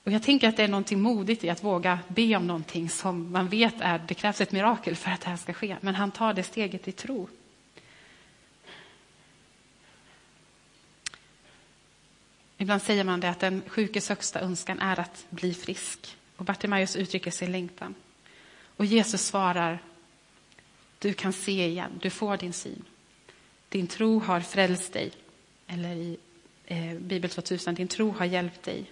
Och 0.04 0.12
jag 0.12 0.22
tänker 0.22 0.48
att 0.48 0.56
det 0.56 0.64
är 0.64 0.68
någonting 0.68 1.00
modigt 1.00 1.44
i 1.44 1.50
att 1.50 1.64
våga 1.64 1.98
be 2.08 2.36
om 2.36 2.46
någonting 2.46 2.90
som 2.90 3.32
man 3.32 3.48
vet 3.48 3.80
är, 3.80 4.00
det 4.08 4.14
krävs 4.14 4.40
ett 4.40 4.52
mirakel 4.52 4.96
för 4.96 5.10
att 5.10 5.20
det 5.20 5.30
här 5.30 5.36
ska 5.36 5.52
ske. 5.52 5.76
Men 5.80 5.94
han 5.94 6.10
tar 6.10 6.34
det 6.34 6.42
steget 6.42 6.88
i 6.88 6.92
tro. 6.92 7.28
Ibland 12.58 12.82
säger 12.82 13.04
man 13.04 13.20
det 13.20 13.30
att 13.30 13.40
den 13.40 13.62
sjukes 13.66 14.08
högsta 14.08 14.40
önskan 14.40 14.80
är 14.80 15.00
att 15.00 15.26
bli 15.30 15.54
frisk. 15.54 16.16
Och 16.36 16.44
Bartimaeus 16.44 16.96
uttrycker 16.96 17.30
sin 17.30 17.52
längtan. 17.52 17.94
Och 18.76 18.84
Jesus 18.84 19.26
svarar, 19.26 19.78
du 20.98 21.12
kan 21.12 21.32
se 21.32 21.66
igen, 21.66 21.90
du 22.02 22.10
får 22.10 22.36
din 22.36 22.52
syn. 22.52 22.84
Din 23.68 23.86
tro 23.86 24.18
har 24.18 24.40
frälst 24.40 24.92
dig. 24.92 25.12
Eller 25.66 25.94
i 25.94 26.16
eh, 26.64 26.94
Bibel 26.94 27.30
2000, 27.30 27.74
din 27.74 27.88
tro 27.88 28.10
har 28.18 28.24
hjälpt 28.24 28.62
dig. 28.62 28.90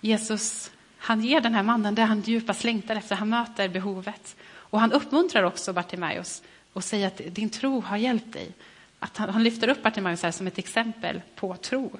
Jesus, 0.00 0.70
han 0.98 1.24
ger 1.24 1.40
den 1.40 1.54
här 1.54 1.62
mannen 1.62 1.94
det 1.94 2.02
han 2.02 2.20
djupast 2.20 2.64
längtar 2.64 2.96
efter, 2.96 3.16
han 3.16 3.28
möter 3.28 3.68
behovet. 3.68 4.36
Och 4.46 4.80
han 4.80 4.92
uppmuntrar 4.92 5.42
också 5.42 5.72
Bartimaeus 5.72 6.42
och 6.72 6.84
säger 6.84 7.06
att 7.06 7.20
din 7.26 7.50
tro 7.50 7.80
har 7.80 7.96
hjälpt 7.96 8.32
dig. 8.32 8.52
Att 8.98 9.16
han, 9.16 9.28
han 9.28 9.44
lyfter 9.44 9.68
upp 9.68 9.82
Bartimaeus 9.82 10.22
här 10.22 10.30
som 10.30 10.46
ett 10.46 10.58
exempel 10.58 11.22
på 11.34 11.56
tro. 11.56 11.98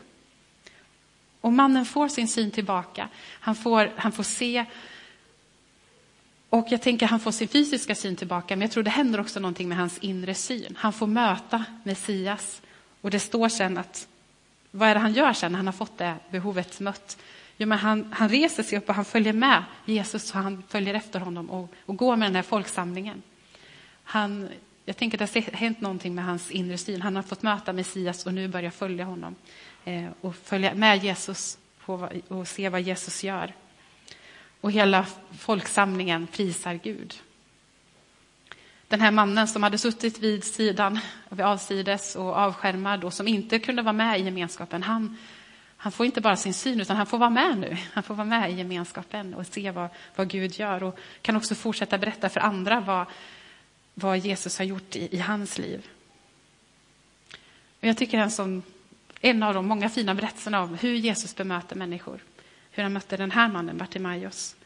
Och 1.41 1.53
mannen 1.53 1.87
får 1.87 2.09
sin 2.09 2.29
syn 2.29 2.51
tillbaka. 2.51 3.09
Han 3.41 3.55
får, 3.55 3.93
han 3.97 4.13
får 4.13 4.23
se. 4.23 4.65
Och 6.51 6.67
jag 6.71 6.83
tänker 6.83 7.07
han 7.07 7.21
får 7.21 7.33
sin 7.33 7.49
fysiska 7.49 7.95
syn 7.95 8.17
tillbaka, 8.17 8.57
men 8.57 8.61
jag 8.61 8.71
tror 8.71 8.83
det 8.83 8.91
händer 8.91 9.21
också 9.21 9.41
någonting 9.41 9.69
med 9.69 9.79
hans 9.79 9.99
inre 9.99 10.35
syn. 10.35 10.77
Han 10.79 10.93
får 10.93 11.07
möta 11.07 11.65
Messias. 11.85 12.63
Och 13.01 13.11
det 13.11 13.21
står 13.21 13.49
sen 13.49 13.79
att, 13.79 14.09
vad 14.71 14.89
är 14.89 14.95
det 14.95 15.01
han 15.01 15.13
gör 15.13 15.33
sen 15.33 15.53
när 15.53 15.57
han 15.57 15.67
har 15.67 15.73
fått 15.73 15.99
det 15.99 16.15
behovet 16.31 16.81
mött? 16.81 17.19
Jo, 17.57 17.69
men 17.69 17.79
han, 17.79 18.13
han 18.13 18.29
reser 18.29 18.63
sig 18.63 18.79
upp 18.79 18.89
och 18.89 18.95
han 18.95 19.05
följer 19.05 19.33
med 19.33 19.65
Jesus 19.85 20.31
och 20.31 20.41
han 20.41 20.63
följer 20.69 20.95
efter 20.95 21.21
honom 21.21 21.51
och, 21.51 21.75
och 21.87 21.97
går 21.97 22.17
med 22.17 22.29
den 22.29 22.37
här 22.37 22.43
folksamlingen. 22.43 23.23
Han, 24.05 24.49
jag 24.85 24.97
tänker 24.97 25.23
att 25.23 25.33
det 25.33 25.45
har 25.45 25.53
hänt 25.53 25.81
någonting 25.81 26.15
med 26.15 26.25
hans 26.25 26.51
inre 26.51 26.79
syn. 26.79 27.03
Han 27.03 27.17
har 27.17 27.23
fått 27.23 27.43
möta 27.43 27.73
Messias 27.73 28.27
och 28.27 28.35
nu 28.35 28.49
börjar 28.49 28.71
följa 28.71 29.05
honom 29.05 29.35
eh, 29.85 30.07
och 30.21 30.37
följa 30.37 30.75
med 30.75 31.05
Jesus 31.05 31.59
på, 31.85 32.09
och 32.29 32.49
se 32.49 32.69
vad 32.69 32.81
Jesus 32.81 33.25
gör. 33.25 33.53
Och 34.61 34.73
hela 34.73 35.07
folksamlingen 35.39 36.27
prisar 36.27 36.75
Gud. 36.75 37.15
Den 38.89 39.01
här 39.01 39.11
mannen 39.11 39.49
som 39.49 39.63
hade 39.63 39.79
suttit 39.79 40.19
vid 40.19 40.45
sidan, 40.45 41.01
vid 41.29 41.47
avsides 41.47 42.17
och 42.17 42.37
avskärmad 42.37 43.05
och 43.05 43.15
som 43.15 43.29
inte 43.29 43.59
kunde 43.59 43.83
vara 43.83 43.93
med 43.93 44.21
i 44.21 44.25
gemenskapen, 44.25 44.83
han, 44.83 45.17
han 45.77 45.93
får 45.93 46.07
inte 46.07 46.21
bara 46.21 46.37
sin 46.37 46.55
syn, 46.55 46.81
utan 46.81 46.97
han 46.97 47.07
får 47.07 47.19
vara 47.19 47.31
med 47.31 47.59
nu. 47.59 47.77
Han 47.93 48.03
får 48.03 48.15
vara 48.15 48.27
med 48.27 48.51
i 48.51 48.55
gemenskapen 48.55 49.35
och 49.35 49.47
se 49.47 49.71
vad, 49.71 49.89
vad 50.17 50.29
Gud 50.29 50.59
gör 50.59 50.83
och 50.83 50.99
kan 51.23 51.37
också 51.37 51.55
fortsätta 51.55 51.99
berätta 51.99 52.29
för 52.29 52.41
andra 52.41 52.81
vad, 52.81 53.07
vad 53.95 54.19
Jesus 54.19 54.59
har 54.59 54.65
gjort 54.65 54.97
i, 54.97 55.17
i 55.17 55.19
hans 55.19 55.59
liv. 55.59 55.87
Och 57.81 57.89
jag 57.89 57.97
tycker 57.97 58.19
en, 58.19 58.31
sån, 58.31 58.63
en 59.21 59.43
av 59.43 59.55
de 59.55 59.67
många 59.67 59.89
fina 59.89 60.15
berättelserna 60.15 60.63
om 60.63 60.75
hur 60.75 60.95
Jesus 60.95 61.37
bemöter 61.37 61.77
människor. 61.77 62.21
Hur 62.79 62.83
han 62.83 62.93
mötte 62.93 63.17
den 63.17 63.31
här 63.31 63.49
mannen, 63.49 63.79
Bartimaeus. 63.79 64.57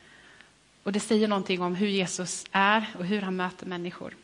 Och 0.82 0.92
det 0.92 1.00
säger 1.00 1.28
någonting 1.28 1.62
om 1.62 1.74
hur 1.74 1.86
Jesus 1.86 2.44
är 2.52 2.86
och 2.98 3.06
hur 3.06 3.20
han 3.20 3.36
möter 3.36 3.66
människor. 3.66 4.14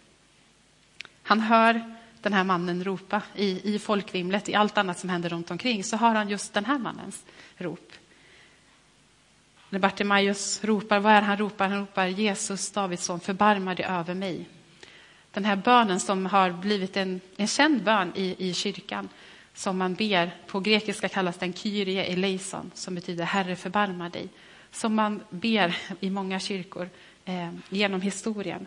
Han 1.23 1.41
hör 1.41 1.97
den 2.23 2.33
här 2.33 2.45
mannen 2.45 2.85
ropa 2.85 3.23
i, 3.35 3.75
i 3.75 3.79
folkvimlet, 3.79 4.49
i 4.49 4.55
allt 4.55 4.79
annat 4.79 4.99
som 4.99 5.09
händer 5.09 5.29
runt 5.29 5.51
omkring, 5.51 5.85
så 5.85 5.97
hör 5.97 6.15
han 6.15 6.29
just 6.29 6.55
den 6.55 6.65
här 6.65 6.79
mannens 6.79 7.25
rop. 7.57 7.93
När 9.71 9.79
Bartimaeus 9.79 10.65
ropar, 10.65 11.01
vad 11.01 11.13
är 11.13 11.23
han 11.23 11.37
ropar? 11.37 11.69
Han 11.69 11.79
ropar 11.79 12.07
Jesus, 12.07 12.71
Davids 12.71 13.05
son, 13.05 13.21
förbarma 13.21 13.75
dig 13.75 13.87
över 13.87 14.15
mig. 14.15 14.49
Den 15.31 15.45
här 15.45 15.57
bönen 15.57 16.01
som 16.01 16.27
har 16.27 16.51
blivit 16.51 16.97
en, 16.97 17.21
en 17.37 17.47
känd 17.47 17.83
bön 17.83 18.13
i, 18.15 18.49
i 18.49 18.55
kyrkan, 18.55 19.09
som 19.59 19.79
man 19.79 19.95
ber, 19.95 20.31
på 20.47 20.61
grekiska 20.61 21.09
kallas 21.09 21.37
den 21.37 21.53
Kyrie 21.53 22.05
eleison, 22.05 22.71
som 22.75 22.95
betyder 22.95 23.25
Herre 23.25 23.57
förbarma 23.57 24.09
dig, 24.09 24.29
som 24.71 24.95
man 24.95 25.21
ber 25.31 25.77
i 26.01 26.11
många 26.11 26.41
kyrkor 26.41 26.89
eh, 27.25 27.51
genom 27.69 28.01
historien. 28.01 28.67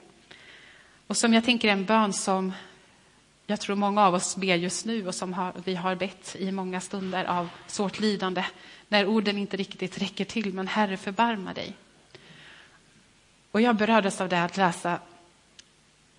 Och 1.08 1.18
som 1.18 1.34
jag 1.34 1.46
tänker 1.46 1.68
är 1.68 1.72
en 1.72 1.86
bön 1.86 2.14
som 2.14 2.54
jag 3.48 3.60
tror 3.60 3.76
många 3.76 4.06
av 4.06 4.14
oss 4.14 4.36
ber 4.36 4.56
just 4.56 4.86
nu 4.86 5.08
och 5.08 5.16
som 5.16 5.34
har, 5.34 5.54
vi 5.64 5.76
har 5.76 5.96
bett 5.96 6.36
i 6.40 6.52
många 6.52 6.82
stunder 6.82 7.26
av 7.26 7.50
svårt 7.68 8.00
lidande, 8.00 8.46
när 8.88 9.06
orden 9.06 9.38
inte 9.38 9.58
riktigt 9.58 9.98
räcker 9.98 10.26
till, 10.26 10.54
men 10.54 10.68
Herre 10.68 10.98
förbarma 10.98 11.54
dig. 11.54 11.74
Och 13.52 13.62
jag 13.62 13.76
berördes 13.76 14.22
av 14.22 14.30
det 14.30 14.44
att 14.44 14.58
läsa 14.58 15.00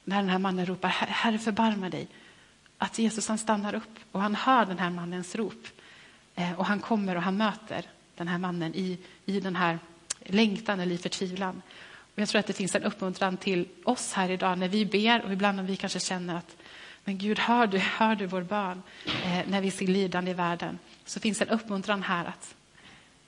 när 0.04 0.16
den 0.16 0.28
här 0.28 0.38
mannen 0.38 0.66
ropar 0.66 0.88
Herre 0.88 1.38
förbarma 1.38 1.88
dig. 1.88 2.08
Att 2.82 2.98
Jesus 2.98 3.28
han 3.28 3.38
stannar 3.38 3.74
upp 3.74 3.98
och 4.12 4.20
han 4.20 4.34
hör 4.34 4.66
den 4.66 4.78
här 4.78 4.90
mannens 4.90 5.34
rop. 5.34 5.66
Eh, 6.34 6.52
och 6.52 6.66
han 6.66 6.80
kommer 6.80 7.16
och 7.16 7.22
han 7.22 7.36
möter 7.36 7.84
den 8.14 8.28
här 8.28 8.38
mannen 8.38 8.74
i, 8.74 8.98
i 9.26 9.40
den 9.40 9.56
här 9.56 9.78
längtan 10.24 10.80
eller 10.80 10.94
i 10.94 10.98
förtvivlan. 10.98 11.62
Och 12.14 12.18
jag 12.18 12.28
tror 12.28 12.38
att 12.38 12.46
det 12.46 12.52
finns 12.52 12.74
en 12.74 12.82
uppmuntran 12.82 13.36
till 13.36 13.68
oss 13.84 14.12
här 14.12 14.30
idag 14.30 14.58
när 14.58 14.68
vi 14.68 14.86
ber 14.86 15.22
och 15.24 15.32
ibland 15.32 15.60
om 15.60 15.66
vi 15.66 15.76
kanske 15.76 16.00
känner 16.00 16.36
att 16.36 16.56
men 17.04 17.18
Gud, 17.18 17.38
hör 17.38 17.66
du, 17.66 17.78
hör 17.78 18.14
du 18.14 18.26
vår 18.26 18.42
bön 18.42 18.82
eh, 19.24 19.40
när 19.46 19.60
vi 19.60 19.70
ser 19.70 19.86
lidande 19.86 20.30
i 20.30 20.34
världen? 20.34 20.78
Så 21.04 21.20
finns 21.20 21.42
en 21.42 21.48
uppmuntran 21.48 22.02
här 22.02 22.24
att, 22.24 22.54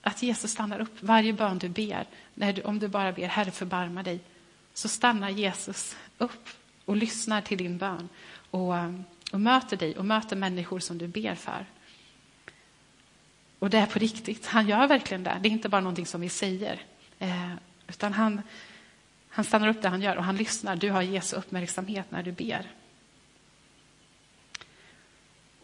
att 0.02 0.22
Jesus 0.22 0.50
stannar 0.50 0.80
upp. 0.80 0.96
Varje 1.00 1.32
bön 1.32 1.58
du 1.58 1.68
ber, 1.68 2.06
när 2.34 2.52
du, 2.52 2.62
om 2.62 2.78
du 2.78 2.88
bara 2.88 3.12
ber 3.12 3.26
Herre 3.26 3.50
förbarma 3.50 4.02
dig, 4.02 4.20
så 4.72 4.88
stannar 4.88 5.30
Jesus 5.30 5.96
upp 6.18 6.48
och 6.84 6.96
lyssnar 6.96 7.40
till 7.40 7.58
din 7.58 7.78
bön 7.78 8.08
och, 8.50 8.76
eh, 8.76 8.92
och 9.34 9.40
möter 9.40 9.76
dig 9.76 9.96
och 9.96 10.04
möter 10.04 10.36
människor 10.36 10.80
som 10.80 10.98
du 10.98 11.06
ber 11.06 11.34
för. 11.34 11.66
Och 13.58 13.70
det 13.70 13.78
är 13.78 13.86
på 13.86 13.98
riktigt. 13.98 14.46
Han 14.46 14.68
gör 14.68 14.86
verkligen 14.86 15.22
det. 15.22 15.38
Det 15.42 15.48
är 15.48 15.52
inte 15.52 15.68
bara 15.68 15.80
någonting 15.80 16.06
som 16.06 16.20
vi 16.20 16.28
säger. 16.28 16.82
Eh, 17.18 17.52
utan 17.88 18.12
han, 18.12 18.42
han 19.28 19.44
stannar 19.44 19.68
upp 19.68 19.82
det 19.82 19.88
han 19.88 20.02
gör 20.02 20.16
och 20.16 20.24
han 20.24 20.36
lyssnar. 20.36 20.76
Du 20.76 20.90
har 20.90 21.02
Jesu 21.02 21.36
uppmärksamhet 21.36 22.10
när 22.10 22.22
du 22.22 22.32
ber. 22.32 22.70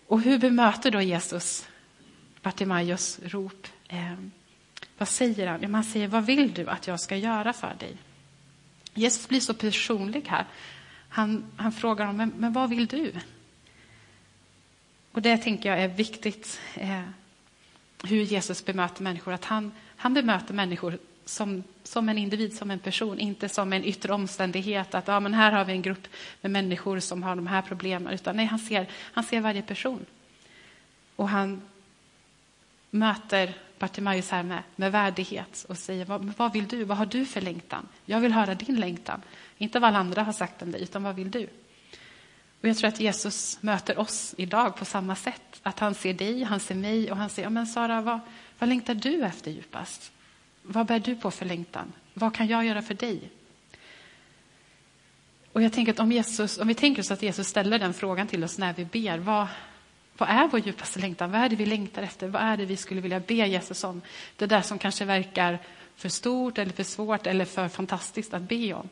Och 0.07 0.21
hur 0.21 0.39
bemöter 0.39 0.91
då 0.91 1.01
Jesus 1.01 1.69
Bartimaeus 2.43 3.21
rop? 3.23 3.67
Eh, 3.89 4.15
vad 4.99 5.09
säger 5.09 5.47
han? 5.47 5.63
Ja, 5.63 5.69
han 5.69 5.85
säger, 5.85 6.09
vad 6.09 6.27
vill 6.27 6.55
du 6.55 6.67
att 6.67 6.87
jag 6.87 7.01
ska 7.01 7.17
göra 7.17 7.53
för 7.53 7.75
dig? 7.75 7.97
Jesus 8.95 9.29
blir 9.29 9.41
så 9.41 9.55
personlig 9.55 10.27
här. 10.29 10.47
Han, 11.09 11.45
han 11.57 11.73
frågar 11.73 12.07
honom, 12.07 12.17
men, 12.17 12.33
men 12.37 12.53
vad 12.53 12.71
vill 12.71 12.87
du? 12.87 13.13
Och 15.13 15.23
det 15.23 15.37
tänker 15.37 15.69
jag 15.69 15.83
är 15.83 15.89
viktigt, 15.89 16.61
eh, 16.75 17.03
hur 18.05 18.23
Jesus 18.23 18.65
bemöter 18.65 19.03
människor. 19.03 19.33
Att 19.33 19.45
han, 19.45 19.73
han 19.97 20.15
bemöter 20.15 20.55
människor 20.55 20.99
som, 21.25 21.65
som 21.83 22.09
en 22.09 22.19
individ, 22.19 22.57
som 22.57 22.71
en 22.71 22.79
person, 22.79 23.19
inte 23.19 23.49
som 23.49 23.73
en 23.73 23.85
yttre 23.85 24.13
omständighet. 24.13 24.95
Att 24.95 25.09
ja, 25.09 25.21
men 25.21 25.35
här 25.35 25.53
har 25.53 25.65
vi 25.65 25.73
en 25.73 25.83
grupp 25.83 26.09
med 26.41 26.51
människor 26.51 27.01
som 27.01 27.23
har 27.23 27.37
de 27.37 27.47
här 27.47 27.63
problemen. 27.63 28.13
Utan 28.13 28.37
nej, 28.37 28.47
han 28.47 28.59
ser, 28.59 28.87
han 28.93 29.25
ser 29.25 29.41
varje 29.41 29.63
person. 29.63 30.07
Och 31.17 31.29
han 31.29 31.63
möter 32.91 33.55
Bartimaeus 33.79 34.31
här 34.31 34.43
med, 34.43 34.63
med 34.77 34.93
värdighet 34.93 35.67
och 35.69 35.79
säger, 35.79 36.05
vad, 36.05 36.33
vad 36.37 36.53
vill 36.53 36.69
du? 36.69 36.85
Vad 36.85 36.99
har 36.99 37.07
du 37.07 37.27
för 37.27 37.41
längtan? 37.41 37.89
Jag 38.05 38.21
vill 38.21 38.33
höra 38.33 38.55
din 38.55 38.81
längtan. 38.81 39.23
Inte 39.59 39.79
vad 39.79 39.89
alla 39.89 39.99
andra 39.99 40.23
har 40.23 40.33
sagt 40.33 40.63
om 40.63 40.73
dig, 40.73 40.83
utan 40.83 41.03
vad 41.03 41.15
vill 41.15 41.31
du? 41.31 41.49
Och 42.61 42.69
jag 42.69 42.77
tror 42.77 42.89
att 42.89 43.01
Jesus 43.01 43.59
möter 43.61 43.99
oss 43.99 44.35
idag 44.39 44.77
på 44.77 44.85
samma 44.85 45.17
sätt. 45.17 45.61
Att 45.63 45.79
han 45.79 45.95
ser 45.95 46.15
dig, 46.15 46.43
han 46.43 46.61
ser 46.61 46.75
mig 46.75 47.11
och 47.11 47.17
han 47.17 47.31
säger, 47.31 47.47
ja, 47.47 47.51
men 47.51 47.67
Sara, 47.67 48.01
vad, 48.01 48.21
vad 48.59 48.69
längtar 48.69 48.95
du 48.95 49.25
efter 49.25 49.51
djupast? 49.51 50.13
Vad 50.63 50.87
bär 50.87 50.99
du 50.99 51.17
på 51.17 51.31
för 51.31 51.47
längtan? 51.47 51.93
Vad 52.15 52.35
kan 52.35 52.47
jag 52.47 52.65
göra 52.65 52.83
för 52.83 52.95
dig? 52.95 53.31
Och 55.53 55.63
jag 55.63 55.73
tänker 55.73 55.93
att 55.93 56.01
om, 56.01 56.13
Jesus, 56.13 56.59
om 56.59 56.69
vi 56.69 56.75
tänker 56.75 57.03
oss 57.03 57.11
att 57.11 57.23
Jesus 57.23 57.49
ställer 57.49 57.79
den 57.79 57.95
frågan 57.95 58.27
till 58.27 58.45
oss 58.45 58.59
när 58.59 58.73
vi 58.73 58.85
ber, 58.85 59.19
vad, 59.19 59.47
vad 60.17 60.29
är 60.29 60.49
vår 60.49 60.61
djupaste 60.61 61.01
längtan? 61.01 61.31
Vad 61.31 61.41
är 61.41 61.49
det 61.49 61.57
vi 61.57 61.67
längtar 61.67 62.03
efter? 62.03 62.29
Vad 62.29 62.43
är 62.43 62.57
det 62.57 62.65
vi 62.65 62.77
skulle 62.77 63.01
vilja 63.01 63.21
be 63.21 63.35
Jesus 63.35 63.85
om? 63.85 64.03
Det 64.37 64.47
där 64.47 64.63
som 64.63 64.79
kanske 64.79 65.05
verkar 65.05 65.59
för 65.97 66.09
stort 66.09 66.59
eller 66.59 66.73
för 66.73 66.85
svårt 66.85 67.27
eller 67.27 67.45
för 67.45 67.69
fantastiskt 67.69 68.35
att 68.35 68.43
be 68.43 68.75
om. 68.75 68.89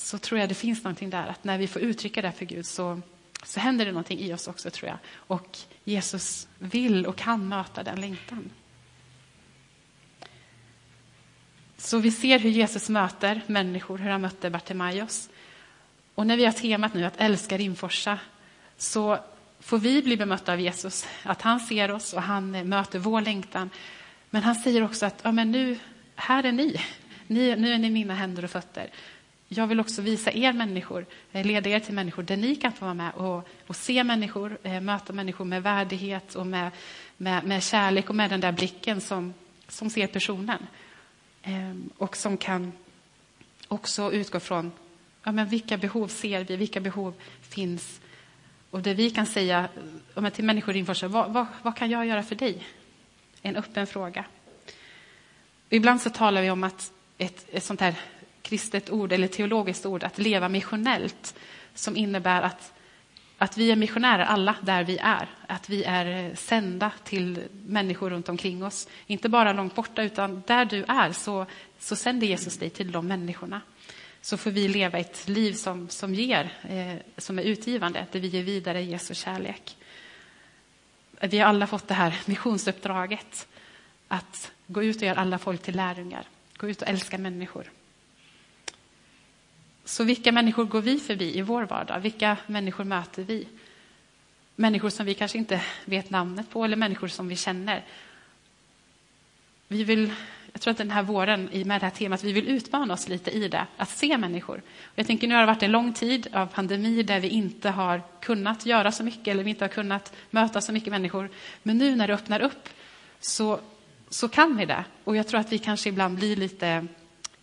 Så 0.00 0.18
tror 0.18 0.40
jag 0.40 0.48
det 0.48 0.54
finns 0.54 0.84
någonting 0.84 1.10
där, 1.10 1.26
att 1.26 1.44
när 1.44 1.58
vi 1.58 1.66
får 1.66 1.82
uttrycka 1.82 2.22
det 2.22 2.32
för 2.32 2.44
Gud 2.44 2.66
så, 2.66 3.00
så 3.44 3.60
händer 3.60 3.84
det 3.84 3.92
någonting 3.92 4.18
i 4.18 4.34
oss 4.34 4.48
också, 4.48 4.70
tror 4.70 4.88
jag. 4.88 4.98
Och 5.14 5.58
Jesus 5.84 6.48
vill 6.58 7.06
och 7.06 7.16
kan 7.16 7.48
möta 7.48 7.82
den 7.82 8.00
längtan. 8.00 8.50
Så 11.76 11.98
vi 11.98 12.10
ser 12.10 12.38
hur 12.38 12.50
Jesus 12.50 12.88
möter 12.88 13.40
människor, 13.46 13.98
hur 13.98 14.10
han 14.10 14.20
mötte 14.20 14.50
Bartimaeus. 14.50 15.28
Och 16.14 16.26
när 16.26 16.36
vi 16.36 16.44
har 16.44 16.52
temat 16.52 16.94
nu 16.94 17.04
att 17.04 17.20
älska 17.20 17.58
Rimforsa 17.58 18.18
så 18.76 19.18
får 19.60 19.78
vi 19.78 20.02
bli 20.02 20.16
bemötta 20.16 20.52
av 20.52 20.60
Jesus. 20.60 21.06
Att 21.22 21.42
han 21.42 21.60
ser 21.60 21.90
oss 21.90 22.12
och 22.12 22.22
han 22.22 22.68
möter 22.68 22.98
vår 22.98 23.20
längtan. 23.20 23.70
Men 24.30 24.42
han 24.42 24.54
säger 24.54 24.82
också 24.82 25.06
att 25.06 25.20
ja, 25.22 25.32
men 25.32 25.52
nu, 25.52 25.78
här 26.16 26.44
är 26.44 26.52
ni. 26.52 26.80
ni. 27.26 27.56
Nu 27.56 27.74
är 27.74 27.78
ni 27.78 27.90
mina 27.90 28.14
händer 28.14 28.44
och 28.44 28.50
fötter 28.50 28.90
jag 29.52 29.66
vill 29.66 29.80
också 29.80 30.02
visa 30.02 30.32
er 30.32 30.52
människor, 30.52 31.06
eh, 31.32 31.46
leda 31.46 31.70
er 31.70 31.80
till 31.80 31.94
människor 31.94 32.22
där 32.22 32.36
ni 32.36 32.56
kan 32.56 32.72
få 32.72 32.84
vara 32.84 32.94
med 32.94 33.12
och, 33.14 33.48
och 33.66 33.76
se 33.76 34.04
människor, 34.04 34.58
eh, 34.62 34.80
möta 34.80 35.12
människor 35.12 35.44
med 35.44 35.62
värdighet 35.62 36.34
och 36.34 36.46
med, 36.46 36.70
med, 37.16 37.44
med 37.44 37.62
kärlek 37.62 38.08
och 38.08 38.14
med 38.14 38.30
den 38.30 38.40
där 38.40 38.52
blicken 38.52 39.00
som, 39.00 39.34
som 39.68 39.90
ser 39.90 40.06
personen. 40.06 40.66
Ehm, 41.42 41.90
och 41.98 42.16
som 42.16 42.36
kan 42.36 42.72
också 43.68 44.12
utgå 44.12 44.40
från 44.40 44.72
ja, 45.22 45.32
men 45.32 45.48
vilka 45.48 45.76
behov 45.76 46.08
ser 46.08 46.44
vi, 46.44 46.56
vilka 46.56 46.80
behov 46.80 47.14
finns. 47.40 48.00
Och 48.70 48.82
det 48.82 48.94
vi 48.94 49.10
kan 49.10 49.26
säga 49.26 49.68
ja, 50.14 50.30
till 50.30 50.44
människor 50.44 50.76
inför 50.76 50.94
sig, 50.94 51.08
vad, 51.08 51.32
vad, 51.32 51.46
vad 51.62 51.76
kan 51.76 51.90
jag 51.90 52.06
göra 52.06 52.22
för 52.22 52.34
dig? 52.34 52.66
En 53.42 53.56
öppen 53.56 53.86
fråga. 53.86 54.24
Ibland 55.68 56.00
så 56.00 56.10
talar 56.10 56.42
vi 56.42 56.50
om 56.50 56.64
att 56.64 56.92
ett, 57.18 57.46
ett 57.52 57.64
sånt 57.64 57.80
här 57.80 57.94
kristet 58.50 58.90
ord 58.90 59.12
eller 59.12 59.28
teologiskt 59.28 59.86
ord, 59.86 60.04
att 60.04 60.18
leva 60.18 60.48
missionellt, 60.48 61.34
som 61.74 61.96
innebär 61.96 62.42
att, 62.42 62.72
att 63.38 63.56
vi 63.56 63.70
är 63.70 63.76
missionärer 63.76 64.24
alla 64.24 64.56
där 64.60 64.84
vi 64.84 64.98
är. 64.98 65.28
Att 65.46 65.68
vi 65.68 65.84
är 65.84 66.34
sända 66.34 66.92
till 67.04 67.42
människor 67.66 68.10
runt 68.10 68.28
omkring 68.28 68.64
oss. 68.64 68.88
Inte 69.06 69.28
bara 69.28 69.52
långt 69.52 69.74
borta, 69.74 70.02
utan 70.02 70.42
där 70.46 70.64
du 70.64 70.84
är 70.88 71.12
så, 71.12 71.46
så 71.78 71.96
sänder 71.96 72.26
Jesus 72.26 72.58
dig 72.58 72.70
till 72.70 72.92
de 72.92 73.06
människorna. 73.06 73.60
Så 74.22 74.36
får 74.36 74.50
vi 74.50 74.68
leva 74.68 74.98
ett 74.98 75.28
liv 75.28 75.52
som, 75.52 75.88
som 75.88 76.14
ger, 76.14 76.52
eh, 76.68 76.96
som 77.16 77.38
är 77.38 77.42
utgivande, 77.42 78.06
där 78.12 78.20
vi 78.20 78.28
ger 78.28 78.42
vidare 78.42 78.82
Jesu 78.82 79.14
kärlek. 79.14 79.76
Vi 81.20 81.38
har 81.38 81.46
alla 81.46 81.66
fått 81.66 81.88
det 81.88 81.94
här 81.94 82.20
missionsuppdraget 82.26 83.48
att 84.08 84.52
gå 84.66 84.82
ut 84.82 84.96
och 84.96 85.02
göra 85.02 85.20
alla 85.20 85.38
folk 85.38 85.62
till 85.62 85.76
lärjungar. 85.76 86.24
Gå 86.56 86.68
ut 86.68 86.82
och 86.82 86.88
älska 86.88 87.18
människor. 87.18 87.70
Så 89.90 90.04
vilka 90.04 90.32
människor 90.32 90.64
går 90.64 90.80
vi 90.80 90.98
förbi 90.98 91.38
i 91.38 91.42
vår 91.42 91.62
vardag? 91.62 92.00
Vilka 92.00 92.36
människor 92.46 92.84
möter 92.84 93.22
vi? 93.22 93.48
Människor 94.56 94.90
som 94.90 95.06
vi 95.06 95.14
kanske 95.14 95.38
inte 95.38 95.62
vet 95.84 96.10
namnet 96.10 96.50
på 96.50 96.64
eller 96.64 96.76
människor 96.76 97.08
som 97.08 97.28
vi 97.28 97.36
känner. 97.36 97.84
Vi 99.68 99.84
vill, 99.84 100.12
jag 100.52 100.60
tror 100.60 100.70
att 100.70 100.78
den 100.78 100.90
här 100.90 101.02
våren 101.02 101.50
med 101.52 101.80
det 101.80 101.86
här 101.86 101.90
temat, 101.90 102.24
vi 102.24 102.32
vill 102.32 102.48
utmana 102.48 102.94
oss 102.94 103.08
lite 103.08 103.30
i 103.30 103.48
det, 103.48 103.66
att 103.76 103.88
se 103.90 104.18
människor. 104.18 104.62
Jag 104.94 105.06
tänker 105.06 105.28
nu 105.28 105.34
har 105.34 105.40
det 105.40 105.46
varit 105.46 105.62
en 105.62 105.72
lång 105.72 105.92
tid 105.92 106.28
av 106.32 106.46
pandemi 106.46 107.02
där 107.02 107.20
vi 107.20 107.28
inte 107.28 107.70
har 107.70 108.02
kunnat 108.20 108.66
göra 108.66 108.92
så 108.92 109.04
mycket 109.04 109.28
eller 109.28 109.44
vi 109.44 109.50
inte 109.50 109.64
har 109.64 109.68
kunnat 109.68 110.12
möta 110.30 110.60
så 110.60 110.72
mycket 110.72 110.90
människor. 110.90 111.28
Men 111.62 111.78
nu 111.78 111.96
när 111.96 112.08
det 112.08 112.14
öppnar 112.14 112.40
upp 112.40 112.68
så, 113.20 113.60
så 114.08 114.28
kan 114.28 114.56
vi 114.56 114.66
det. 114.66 114.84
Och 115.04 115.16
jag 115.16 115.28
tror 115.28 115.40
att 115.40 115.52
vi 115.52 115.58
kanske 115.58 115.88
ibland 115.88 116.16
blir 116.16 116.36
lite 116.36 116.86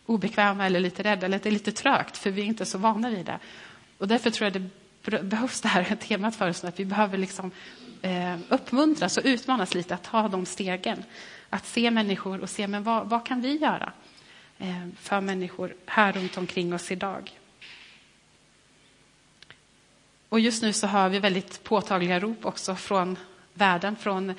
obekväma 0.07 0.65
eller 0.65 0.79
lite 0.79 1.03
rädda 1.03 1.25
eller 1.25 1.37
att 1.37 1.43
det 1.43 1.49
är 1.49 1.51
lite 1.51 1.71
trögt 1.71 2.17
för 2.17 2.31
vi 2.31 2.41
är 2.41 2.45
inte 2.45 2.65
så 2.65 2.77
vana 2.77 3.09
vid 3.09 3.25
det. 3.25 3.39
Och 3.97 4.07
därför 4.07 4.29
tror 4.29 4.45
jag 4.45 4.53
det 5.01 5.23
behövs 5.23 5.61
det 5.61 5.67
här 5.67 5.95
temat 6.07 6.35
för 6.35 6.49
oss, 6.49 6.63
att 6.63 6.79
vi 6.79 6.85
behöver 6.85 7.17
liksom, 7.17 7.51
eh, 8.01 8.37
uppmuntras 8.49 9.17
och 9.17 9.23
utmanas 9.25 9.73
lite 9.73 9.93
att 9.93 10.03
ta 10.03 10.27
de 10.27 10.45
stegen. 10.45 11.03
Att 11.49 11.65
se 11.65 11.91
människor 11.91 12.41
och 12.41 12.49
se 12.49 12.67
men 12.67 12.83
vad, 12.83 13.09
vad 13.09 13.25
kan 13.25 13.41
vi 13.41 13.57
göra 13.57 13.93
eh, 14.57 14.87
för 14.99 15.21
människor 15.21 15.75
här 15.85 16.13
runt 16.13 16.37
omkring 16.37 16.73
oss 16.73 16.91
idag. 16.91 17.39
Och 20.29 20.39
just 20.39 20.63
nu 20.63 20.73
så 20.73 20.87
hör 20.87 21.09
vi 21.09 21.19
väldigt 21.19 21.63
påtagliga 21.63 22.19
rop 22.19 22.45
också 22.45 22.75
från 22.75 23.17
världen, 23.53 23.95
från 23.95 24.29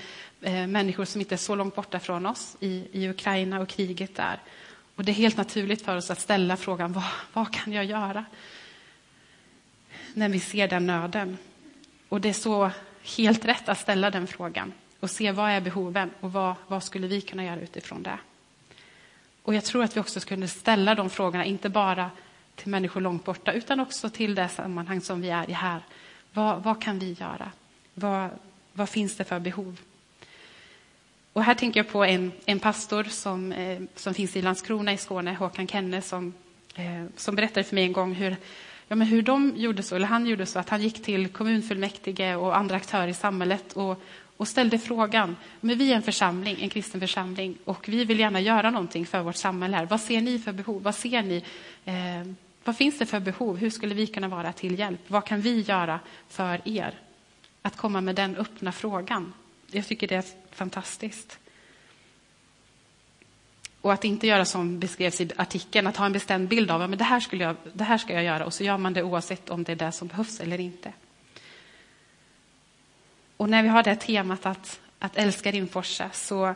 eh, 0.40 0.66
människor 0.66 1.04
som 1.04 1.20
inte 1.20 1.34
är 1.34 1.36
så 1.36 1.54
långt 1.54 1.74
borta 1.74 2.00
från 2.00 2.26
oss 2.26 2.56
i, 2.60 2.88
i 2.92 3.08
Ukraina 3.08 3.60
och 3.60 3.68
kriget 3.68 4.14
där. 4.14 4.40
Och 4.98 5.04
det 5.04 5.12
är 5.12 5.14
helt 5.14 5.36
naturligt 5.36 5.82
för 5.82 5.96
oss 5.96 6.10
att 6.10 6.20
ställa 6.20 6.56
frågan, 6.56 6.92
vad, 6.92 7.04
vad 7.32 7.52
kan 7.52 7.72
jag 7.72 7.84
göra? 7.84 8.24
När 10.14 10.28
vi 10.28 10.40
ser 10.40 10.68
den 10.68 10.86
nöden. 10.86 11.38
Och 12.08 12.20
det 12.20 12.28
är 12.28 12.32
så 12.32 12.70
helt 13.16 13.44
rätt 13.44 13.68
att 13.68 13.78
ställa 13.78 14.10
den 14.10 14.26
frågan 14.26 14.72
och 15.00 15.10
se 15.10 15.32
vad 15.32 15.50
är 15.50 15.60
behoven 15.60 16.10
och 16.20 16.32
vad, 16.32 16.54
vad 16.66 16.84
skulle 16.84 17.06
vi 17.06 17.20
kunna 17.20 17.44
göra 17.44 17.60
utifrån 17.60 18.02
det. 18.02 18.18
Och 19.42 19.54
jag 19.54 19.64
tror 19.64 19.84
att 19.84 19.96
vi 19.96 20.00
också 20.00 20.20
skulle 20.20 20.48
ställa 20.48 20.94
de 20.94 21.10
frågorna, 21.10 21.44
inte 21.44 21.68
bara 21.68 22.10
till 22.54 22.68
människor 22.68 23.00
långt 23.00 23.24
borta, 23.24 23.52
utan 23.52 23.80
också 23.80 24.10
till 24.10 24.34
det 24.34 24.48
sammanhang 24.48 25.00
som 25.00 25.20
vi 25.20 25.30
är 25.30 25.50
i 25.50 25.52
här. 25.52 25.82
Vad, 26.32 26.62
vad 26.62 26.82
kan 26.82 26.98
vi 26.98 27.12
göra? 27.12 27.50
Vad, 27.94 28.30
vad 28.72 28.88
finns 28.88 29.16
det 29.16 29.24
för 29.24 29.38
behov? 29.38 29.80
Och 31.32 31.44
här 31.44 31.54
tänker 31.54 31.80
jag 31.80 31.88
på 31.88 32.04
en, 32.04 32.32
en 32.46 32.58
pastor 32.58 33.04
som, 33.04 33.52
eh, 33.52 33.82
som 33.94 34.14
finns 34.14 34.36
i 34.36 34.42
Landskrona 34.42 34.92
i 34.92 34.96
Skåne, 34.96 35.34
Håkan 35.34 35.68
Kenne, 35.68 36.02
som, 36.02 36.34
eh, 36.74 37.04
som 37.16 37.34
berättade 37.34 37.64
för 37.64 37.74
mig 37.74 37.84
en 37.84 37.92
gång 37.92 38.14
hur, 38.14 38.36
ja, 38.88 38.96
men 38.96 39.06
hur 39.06 39.22
de 39.22 39.52
gjorde 39.56 39.82
så, 39.82 39.96
eller 39.96 40.06
han 40.06 40.26
gjorde 40.26 40.46
så, 40.46 40.58
att 40.58 40.68
han 40.68 40.82
gick 40.82 41.02
till 41.02 41.28
kommunfullmäktige 41.28 42.34
och 42.36 42.56
andra 42.56 42.76
aktörer 42.76 43.08
i 43.08 43.14
samhället 43.14 43.72
och, 43.72 44.02
och 44.36 44.48
ställde 44.48 44.78
frågan, 44.78 45.36
men 45.60 45.78
vi 45.78 45.92
är 45.92 45.96
en 45.96 46.02
församling, 46.02 46.56
en 46.60 46.68
kristen 46.68 47.00
församling, 47.00 47.58
och 47.64 47.88
vi 47.88 48.04
vill 48.04 48.20
gärna 48.20 48.40
göra 48.40 48.70
någonting 48.70 49.06
för 49.06 49.22
vårt 49.22 49.36
samhälle 49.36 49.76
här. 49.76 49.86
Vad 49.86 50.00
ser 50.00 50.20
ni 50.20 50.38
för 50.38 50.52
behov? 50.52 50.82
Vad 50.82 50.94
ser 50.94 51.22
ni? 51.22 51.44
Eh, 51.84 52.32
vad 52.64 52.76
finns 52.76 52.98
det 52.98 53.06
för 53.06 53.20
behov? 53.20 53.56
Hur 53.56 53.70
skulle 53.70 53.94
vi 53.94 54.06
kunna 54.06 54.28
vara 54.28 54.52
till 54.52 54.78
hjälp? 54.78 55.00
Vad 55.06 55.24
kan 55.24 55.40
vi 55.40 55.60
göra 55.60 56.00
för 56.28 56.60
er? 56.64 56.94
Att 57.62 57.76
komma 57.76 58.00
med 58.00 58.14
den 58.14 58.36
öppna 58.36 58.72
frågan. 58.72 59.32
Jag 59.70 59.86
tycker 59.86 60.08
det 60.08 60.14
är 60.14 60.24
fantastiskt. 60.58 61.38
Och 63.80 63.92
att 63.92 64.04
inte 64.04 64.26
göra 64.26 64.44
som 64.44 64.78
beskrevs 64.78 65.20
i 65.20 65.30
artikeln, 65.36 65.86
att 65.86 65.96
ha 65.96 66.06
en 66.06 66.12
bestämd 66.12 66.48
bild 66.48 66.70
av 66.70 66.82
att 66.82 66.98
det, 66.98 67.04
här 67.04 67.20
skulle 67.20 67.44
jag, 67.44 67.56
det 67.72 67.84
här 67.84 67.98
ska 67.98 68.12
jag 68.12 68.24
göra 68.24 68.44
och 68.44 68.54
så 68.54 68.64
gör 68.64 68.78
man 68.78 68.92
det 68.92 69.02
oavsett 69.02 69.50
om 69.50 69.64
det 69.64 69.72
är 69.72 69.76
det 69.76 69.92
som 69.92 70.08
behövs 70.08 70.40
eller 70.40 70.60
inte. 70.60 70.92
Och 73.36 73.48
när 73.48 73.62
vi 73.62 73.68
har 73.68 73.82
det 73.82 73.96
temat 73.96 74.46
att, 74.46 74.80
att 74.98 75.16
älska 75.16 75.50
Rimforsa 75.50 76.10
så, 76.12 76.54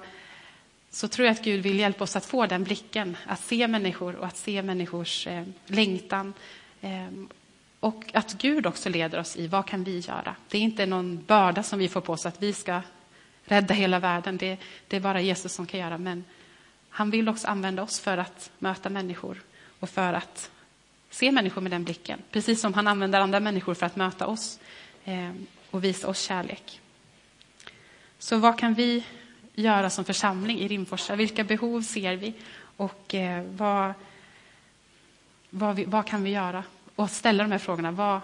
så 0.91 1.09
tror 1.09 1.27
jag 1.27 1.33
att 1.33 1.45
Gud 1.45 1.62
vill 1.62 1.79
hjälpa 1.79 2.05
oss 2.05 2.17
att 2.17 2.27
få 2.27 2.47
den 2.47 2.65
blicken, 2.65 3.17
att 3.27 3.41
se 3.41 3.69
människor 3.69 4.17
och 4.17 4.27
att 4.27 4.37
se 4.37 4.62
människors 4.62 5.27
eh, 5.27 5.45
längtan. 5.67 6.35
Eh, 6.81 7.09
och 7.81 8.05
att 8.15 8.33
Gud 8.33 8.67
också 8.67 8.88
leder 8.88 9.19
oss 9.19 9.37
i 9.37 9.47
vad 9.47 9.67
kan 9.67 9.85
vi 9.85 9.99
göra. 9.99 10.37
Det 10.49 10.59
är 10.59 10.62
inte 10.62 10.87
någon 10.87 11.25
börda 11.25 11.62
som 11.62 11.79
vi 11.79 11.88
får 11.88 12.01
på 12.01 12.12
oss 12.12 12.27
att 12.27 12.43
vi 12.43 12.53
ska 12.53 12.81
rädda 13.45 13.75
hela 13.75 13.99
världen. 13.99 14.37
Det, 14.37 14.59
det 14.89 14.97
är 14.97 15.01
bara 15.01 15.21
Jesus 15.21 15.53
som 15.53 15.67
kan 15.67 15.81
göra. 15.81 15.99
Men 15.99 16.25
han 16.89 17.11
vill 17.11 17.29
också 17.29 17.49
använda 17.49 17.83
oss 17.83 18.01
för 18.01 18.19
att 18.19 18.51
möta 18.59 18.91
människor 18.91 19.43
och 19.81 19.91
för 19.91 20.13
att 20.13 20.51
se 21.11 21.33
människor 21.33 21.61
med 21.61 21.73
den 21.73 21.85
blicken. 21.85 22.19
Precis 22.31 22.61
som 22.61 22.75
han 22.75 22.89
använder 22.89 23.21
andra 23.21 23.41
människor 23.41 23.75
för 23.75 23.87
att 23.87 23.97
möta 23.97 24.27
oss 24.27 24.59
eh, 25.05 25.31
och 25.71 25.85
visa 25.85 26.09
oss 26.09 26.21
kärlek. 26.21 26.81
Så 28.19 28.39
vad 28.39 28.59
kan 28.59 28.75
vi 28.75 29.05
göra 29.55 29.91
som 29.91 30.05
församling 30.05 30.59
i 30.59 30.69
Rimforsa? 30.69 31.17
Vilka 31.17 31.45
behov 31.45 31.83
ser 31.83 32.17
vi? 32.17 32.35
Och 32.77 33.15
eh, 33.15 33.45
vad, 33.45 33.93
vad, 35.51 35.77
vi, 35.77 35.85
vad, 35.85 36.07
kan 36.07 36.23
vi 36.23 36.31
göra? 36.31 36.65
Och 36.95 37.11
ställa 37.11 37.43
de 37.43 37.53
här 37.53 37.59
frågorna. 37.59 37.91
Vad, 37.91 38.21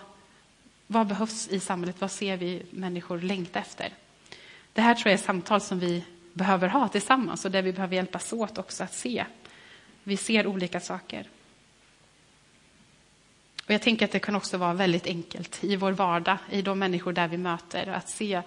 vad 0.86 1.06
behövs 1.06 1.48
i 1.48 1.60
samhället? 1.60 2.00
Vad 2.00 2.10
ser 2.10 2.36
vi 2.36 2.62
människor 2.70 3.20
längta 3.20 3.58
efter? 3.58 3.92
Det 4.78 4.82
här 4.82 4.94
tror 4.94 5.10
jag 5.10 5.18
är 5.18 5.24
samtal 5.24 5.60
som 5.60 5.78
vi 5.78 6.04
behöver 6.32 6.68
ha 6.68 6.88
tillsammans 6.88 7.44
och 7.44 7.50
där 7.50 7.62
vi 7.62 7.72
behöver 7.72 7.96
hjälpas 7.96 8.32
åt 8.32 8.58
också 8.58 8.84
att 8.84 8.94
se. 8.94 9.24
Vi 10.04 10.16
ser 10.16 10.46
olika 10.46 10.80
saker. 10.80 11.28
Och 13.64 13.70
jag 13.70 13.82
tänker 13.82 14.04
att 14.04 14.12
det 14.12 14.18
kan 14.18 14.36
också 14.36 14.56
vara 14.56 14.74
väldigt 14.74 15.06
enkelt 15.06 15.64
i 15.64 15.76
vår 15.76 15.92
vardag, 15.92 16.36
i 16.50 16.62
de 16.62 16.78
människor 16.78 17.12
där 17.12 17.28
vi 17.28 17.36
möter, 17.36 17.86
att 17.86 18.08
se, 18.08 18.42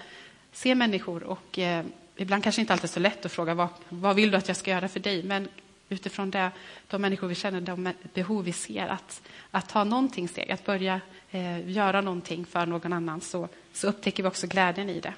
se 0.51 0.75
människor. 0.75 1.23
Och 1.23 1.59
eh, 1.59 1.85
ibland 2.15 2.43
kanske 2.43 2.61
inte 2.61 2.73
alltid 2.73 2.89
så 2.89 2.99
lätt 2.99 3.25
att 3.25 3.31
fråga 3.31 3.53
vad, 3.53 3.69
vad 3.89 4.15
vill 4.15 4.31
du 4.31 4.37
att 4.37 4.47
jag 4.47 4.57
ska 4.57 4.71
göra 4.71 4.87
för 4.87 4.99
dig? 4.99 5.23
Men 5.23 5.47
utifrån 5.89 6.31
det, 6.31 6.51
de 6.87 7.01
människor 7.01 7.27
vi 7.27 7.35
känner, 7.35 7.61
de 7.61 7.93
behov 8.13 8.43
vi 8.43 8.53
ser, 8.53 8.87
att, 8.87 9.21
att 9.51 9.69
ta 9.69 9.83
någonting 9.83 10.27
steg, 10.27 10.51
att 10.51 10.65
börja 10.65 11.01
eh, 11.31 11.69
göra 11.69 12.01
någonting 12.01 12.45
för 12.45 12.65
någon 12.65 12.93
annan, 12.93 13.21
så, 13.21 13.49
så 13.73 13.87
upptäcker 13.87 14.23
vi 14.23 14.29
också 14.29 14.47
glädjen 14.47 14.89
i 14.89 14.99
det. 14.99 15.13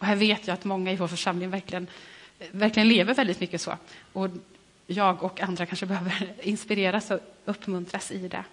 Och 0.00 0.06
här 0.06 0.16
vet 0.16 0.46
jag 0.46 0.54
att 0.54 0.64
många 0.64 0.92
i 0.92 0.96
vår 0.96 1.08
församling 1.08 1.50
verkligen, 1.50 1.86
verkligen 2.50 2.88
lever 2.88 3.14
väldigt 3.14 3.40
mycket 3.40 3.60
så. 3.60 3.76
Och 4.12 4.28
jag 4.86 5.22
och 5.22 5.40
andra 5.40 5.66
kanske 5.66 5.86
behöver 5.86 6.34
inspireras 6.42 7.10
och 7.10 7.20
uppmuntras 7.44 8.10
i 8.10 8.28
det. 8.28 8.44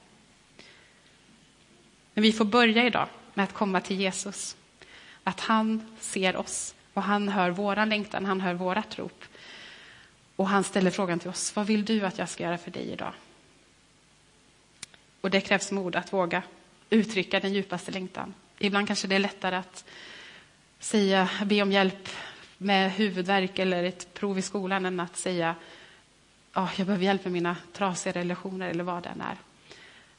Men 2.13 2.21
vi 2.21 2.31
får 2.31 2.45
börja 2.45 2.86
idag 2.86 3.07
med 3.33 3.43
att 3.43 3.53
komma 3.53 3.81
till 3.81 3.99
Jesus. 3.99 4.57
Att 5.23 5.39
han 5.39 5.97
ser 5.99 6.36
oss 6.36 6.75
och 6.93 7.03
han 7.03 7.29
hör 7.29 7.49
vår 7.49 7.86
längtan, 7.86 8.25
han 8.25 8.41
hör 8.41 8.53
vårat 8.53 8.99
rop. 8.99 9.23
Och 10.36 10.47
han 10.47 10.63
ställer 10.63 10.91
frågan 10.91 11.19
till 11.19 11.29
oss, 11.29 11.55
vad 11.55 11.65
vill 11.65 11.86
du 11.86 12.05
att 12.05 12.17
jag 12.17 12.29
ska 12.29 12.43
göra 12.43 12.57
för 12.57 12.71
dig 12.71 12.91
idag? 12.91 13.13
Och 15.21 15.29
det 15.29 15.41
krävs 15.41 15.71
mod 15.71 15.95
att 15.95 16.13
våga 16.13 16.43
uttrycka 16.89 17.39
den 17.39 17.53
djupaste 17.53 17.91
längtan. 17.91 18.33
Ibland 18.60 18.88
kanske 18.88 19.07
det 19.07 19.15
är 19.15 19.19
lättare 19.19 19.55
att 19.55 19.86
säga, 20.79 21.29
be 21.45 21.61
om 21.61 21.71
hjälp 21.71 22.09
med 22.57 22.91
huvudvärk 22.91 23.59
eller 23.59 23.83
ett 23.83 24.13
prov 24.13 24.37
i 24.37 24.41
skolan 24.41 24.85
än 24.85 24.99
att 24.99 25.17
säga 25.17 25.55
oh, 26.57 26.69
jag 26.75 26.87
behöver 26.87 27.05
hjälp 27.05 27.23
med 27.23 27.33
mina 27.33 27.55
trasiga 27.73 28.13
relationer 28.13 28.69
eller 28.69 28.83
vad 28.83 29.03
det 29.03 29.09
än 29.09 29.21
är. 29.21 29.37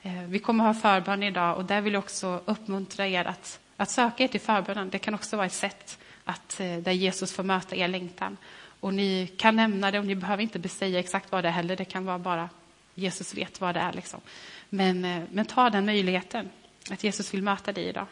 Eh, 0.02 0.28
vi 0.28 0.38
kommer 0.38 0.64
ha 0.64 0.74
förbön 0.74 1.22
idag 1.22 1.56
och 1.56 1.64
där 1.64 1.80
vill 1.80 1.92
jag 1.92 2.04
också 2.04 2.40
uppmuntra 2.44 3.06
er 3.06 3.24
att, 3.24 3.60
att 3.76 3.90
söka 3.90 4.24
er 4.24 4.28
till 4.28 4.40
förbönen. 4.40 4.90
Det 4.90 4.98
kan 4.98 5.14
också 5.14 5.36
vara 5.36 5.46
ett 5.46 5.52
sätt 5.52 5.98
att, 6.24 6.60
eh, 6.60 6.76
där 6.76 6.92
Jesus 6.92 7.32
får 7.32 7.42
möta 7.42 7.76
er 7.76 7.88
längtan. 7.88 8.36
Och 8.80 8.94
ni 8.94 9.26
kan 9.36 9.56
nämna 9.56 9.90
det 9.90 9.98
och 9.98 10.06
ni 10.06 10.14
behöver 10.14 10.42
inte 10.42 10.68
säga 10.68 10.98
exakt 10.98 11.32
vad 11.32 11.44
det 11.44 11.48
är 11.48 11.52
heller. 11.52 11.76
Det 11.76 11.84
kan 11.84 12.04
vara 12.04 12.18
bara 12.18 12.48
Jesus 12.94 13.34
vet 13.34 13.60
vad 13.60 13.74
det 13.74 13.80
är. 13.80 13.92
Liksom. 13.92 14.20
Men, 14.68 15.04
eh, 15.04 15.22
men 15.30 15.46
ta 15.46 15.70
den 15.70 15.86
möjligheten, 15.86 16.50
att 16.90 17.04
Jesus 17.04 17.34
vill 17.34 17.42
möta 17.42 17.72
dig 17.72 17.84
idag. 17.84 18.06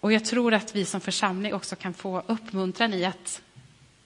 Och 0.00 0.12
jag 0.12 0.24
tror 0.24 0.54
att 0.54 0.76
vi 0.76 0.84
som 0.84 1.00
församling 1.00 1.54
också 1.54 1.76
kan 1.76 1.94
få 1.94 2.22
uppmuntran 2.26 2.94
i 2.94 3.04
att 3.04 3.42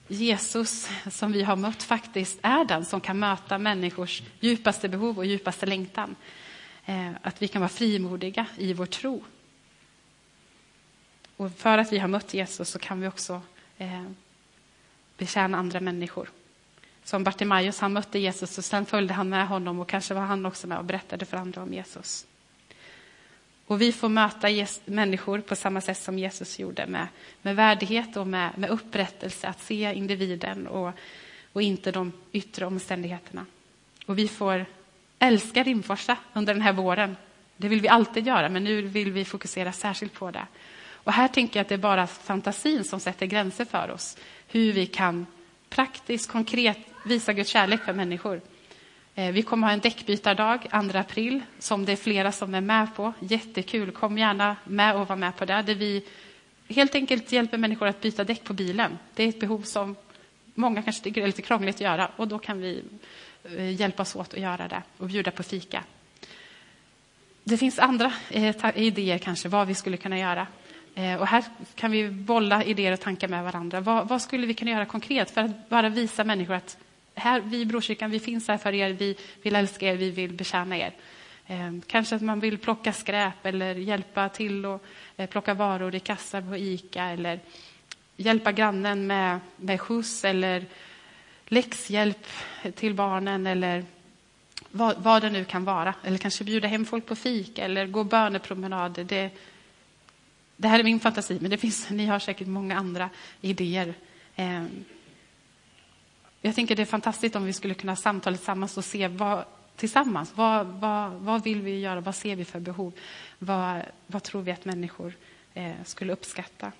Jesus 0.07 0.89
som 1.11 1.31
vi 1.31 1.43
har 1.43 1.55
mött 1.55 1.83
faktiskt 1.83 2.39
är 2.41 2.65
den 2.65 2.85
som 2.85 3.01
kan 3.01 3.19
möta 3.19 3.57
människors 3.57 4.23
djupaste 4.39 4.89
behov 4.89 5.17
och 5.17 5.25
djupaste 5.25 5.65
längtan. 5.65 6.15
Eh, 6.85 7.11
att 7.21 7.41
vi 7.41 7.47
kan 7.47 7.61
vara 7.61 7.69
frimodiga 7.69 8.45
i 8.57 8.73
vår 8.73 8.85
tro. 8.85 9.23
Och 11.37 11.51
för 11.51 11.77
att 11.77 11.91
vi 11.91 11.99
har 11.99 12.07
mött 12.07 12.33
Jesus 12.33 12.69
så 12.69 12.79
kan 12.79 13.01
vi 13.01 13.07
också 13.07 13.41
eh, 13.77 14.03
betjäna 15.17 15.57
andra 15.57 15.79
människor. 15.79 16.29
Som 17.03 17.23
Bartimaeus, 17.23 17.79
han 17.79 17.93
mötte 17.93 18.19
Jesus 18.19 18.57
och 18.57 18.65
sen 18.65 18.85
följde 18.85 19.13
han 19.13 19.29
med 19.29 19.47
honom 19.47 19.79
och 19.79 19.89
kanske 19.89 20.13
var 20.13 20.21
han 20.21 20.45
också 20.45 20.67
med 20.67 20.77
och 20.77 20.85
berättade 20.85 21.25
för 21.25 21.37
andra 21.37 21.63
om 21.63 21.73
Jesus. 21.73 22.25
Och 23.67 23.81
vi 23.81 23.91
får 23.91 24.09
möta 24.09 24.47
människor 24.85 25.41
på 25.41 25.55
samma 25.55 25.81
sätt 25.81 25.97
som 25.97 26.19
Jesus 26.19 26.59
gjorde 26.59 26.87
med, 26.87 27.07
med 27.41 27.55
värdighet 27.55 28.17
och 28.17 28.27
med, 28.27 28.57
med 28.57 28.69
upprättelse, 28.69 29.47
att 29.47 29.61
se 29.61 29.93
individen 29.93 30.67
och, 30.67 30.91
och 31.53 31.61
inte 31.61 31.91
de 31.91 32.11
yttre 32.31 32.65
omständigheterna. 32.65 33.45
Och 34.05 34.17
vi 34.17 34.27
får 34.27 34.65
älska 35.19 35.63
Rimforsa 35.63 36.17
under 36.33 36.53
den 36.53 36.61
här 36.61 36.73
våren. 36.73 37.15
Det 37.57 37.67
vill 37.67 37.81
vi 37.81 37.87
alltid 37.87 38.27
göra, 38.27 38.49
men 38.49 38.63
nu 38.63 38.81
vill 38.81 39.11
vi 39.11 39.25
fokusera 39.25 39.71
särskilt 39.71 40.13
på 40.13 40.31
det. 40.31 40.47
Och 40.87 41.13
här 41.13 41.27
tänker 41.27 41.59
jag 41.59 41.61
att 41.61 41.69
det 41.69 41.75
är 41.75 41.79
bara 41.79 42.07
fantasin 42.07 42.83
som 42.83 42.99
sätter 42.99 43.25
gränser 43.25 43.65
för 43.65 43.91
oss. 43.91 44.17
Hur 44.47 44.73
vi 44.73 44.85
kan 44.85 45.25
praktiskt, 45.69 46.31
konkret 46.31 46.77
visa 47.05 47.33
Guds 47.33 47.49
kärlek 47.49 47.83
för 47.83 47.93
människor. 47.93 48.41
Eh, 49.17 49.31
vi 49.31 49.41
kommer 49.41 49.67
ha 49.67 49.73
en 49.73 49.79
däckbytardag 49.79 50.67
2 50.91 50.97
april 50.97 51.41
som 51.59 51.85
det 51.85 51.91
är 51.91 51.95
flera 51.95 52.31
som 52.31 52.55
är 52.55 52.61
med 52.61 52.95
på. 52.95 53.13
Jättekul. 53.19 53.91
Kom 53.91 54.17
gärna 54.17 54.55
med 54.63 54.95
och 54.95 55.07
var 55.07 55.15
med 55.15 55.37
på 55.37 55.45
det. 55.45 55.61
Där 55.61 55.75
vi 55.75 56.05
helt 56.67 56.95
enkelt 56.95 57.31
hjälper 57.31 57.57
människor 57.57 57.87
att 57.87 58.01
byta 58.01 58.23
däck 58.23 58.43
på 58.43 58.53
bilen. 58.53 58.97
Det 59.13 59.23
är 59.23 59.27
ett 59.27 59.39
behov 59.39 59.61
som 59.61 59.95
många 60.53 60.81
kanske 60.81 61.03
tycker 61.03 61.21
är 61.21 61.27
lite 61.27 61.41
krångligt 61.41 61.75
att 61.75 61.81
göra 61.81 62.11
och 62.15 62.27
då 62.27 62.39
kan 62.39 62.61
vi 62.61 62.83
eh, 63.43 63.71
hjälpas 63.71 64.15
åt 64.15 64.33
att 64.33 64.39
göra 64.39 64.67
det 64.67 64.83
och 64.97 65.07
bjuda 65.07 65.31
på 65.31 65.43
fika. 65.43 65.83
Det 67.43 67.57
finns 67.57 67.79
andra 67.79 68.13
eh, 68.29 68.55
idéer 68.75 69.17
kanske 69.17 69.49
vad 69.49 69.67
vi 69.67 69.75
skulle 69.75 69.97
kunna 69.97 70.19
göra. 70.19 70.47
Och 71.19 71.27
här 71.27 71.43
kan 71.75 71.91
vi 71.91 72.09
bolla 72.09 72.63
idéer 72.63 72.91
och 72.91 72.99
tankar 72.99 73.27
med 73.27 73.43
varandra. 73.43 73.81
Vad, 73.81 74.07
vad 74.07 74.21
skulle 74.21 74.47
vi 74.47 74.53
kunna 74.53 74.71
göra 74.71 74.85
konkret 74.85 75.31
för 75.31 75.41
att 75.41 75.69
bara 75.69 75.89
visa 75.89 76.23
människor 76.23 76.53
att 76.53 76.77
här, 77.15 77.41
vi 77.41 77.61
i 77.61 77.65
Brokyrkan, 77.65 78.11
vi 78.11 78.19
finns 78.19 78.47
här 78.47 78.57
för 78.57 78.73
er, 78.73 78.89
vi 78.89 79.17
vill 79.41 79.55
älska 79.55 79.87
er, 79.87 79.95
vi 79.95 80.09
vill 80.09 80.33
betjäna 80.33 80.77
er. 80.77 80.93
Eh, 81.47 81.71
kanske 81.87 82.15
att 82.15 82.21
man 82.21 82.39
vill 82.39 82.57
plocka 82.57 82.93
skräp 82.93 83.45
eller 83.45 83.75
hjälpa 83.75 84.29
till 84.29 84.65
att 84.65 84.81
eh, 85.17 85.29
plocka 85.29 85.53
varor 85.53 85.95
i 85.95 85.99
kassar 85.99 86.41
på 86.41 86.57
ICA 86.57 87.03
eller 87.03 87.39
hjälpa 88.17 88.51
grannen 88.51 89.07
med, 89.07 89.39
med 89.57 89.81
skjuts 89.81 90.25
eller 90.25 90.65
läxhjälp 91.45 92.27
till 92.75 92.93
barnen 92.93 93.47
eller 93.47 93.85
vad, 94.71 94.97
vad, 94.97 95.21
det 95.21 95.29
nu 95.29 95.45
kan 95.45 95.65
vara. 95.65 95.93
Eller 96.03 96.17
kanske 96.17 96.43
bjuda 96.43 96.67
hem 96.67 96.85
folk 96.85 97.05
på 97.05 97.15
fika 97.15 97.65
eller 97.65 97.87
gå 97.87 98.03
bönepromenader. 98.03 99.03
Det, 99.03 99.29
det 100.57 100.67
här 100.67 100.79
är 100.79 100.83
min 100.83 100.99
fantasi, 100.99 101.37
men 101.41 101.51
det 101.51 101.57
finns, 101.57 101.89
ni 101.89 102.05
har 102.05 102.19
säkert 102.19 102.47
många 102.47 102.77
andra 102.77 103.09
idéer. 103.41 103.93
Eh, 104.35 104.63
jag 106.45 106.55
tänker 106.55 106.75
det 106.75 106.81
är 106.81 106.85
fantastiskt 106.85 107.35
om 107.35 107.45
vi 107.45 107.53
skulle 107.53 107.73
kunna 107.73 107.95
samtala 107.95 108.37
tillsammans 108.37 108.77
och 108.77 108.85
se 108.85 109.07
vad, 109.07 109.45
tillsammans. 109.75 110.31
Vad, 110.35 110.67
vad, 110.67 111.11
vad 111.11 111.43
vill 111.43 111.61
vi 111.61 111.79
göra? 111.79 112.01
Vad 112.01 112.15
ser 112.15 112.35
vi 112.35 112.45
för 112.45 112.59
behov? 112.59 112.93
Vad, 113.39 113.81
vad 114.07 114.23
tror 114.23 114.41
vi 114.41 114.51
att 114.51 114.65
människor 114.65 115.13
eh, 115.53 115.73
skulle 115.85 116.13
uppskatta? 116.13 116.71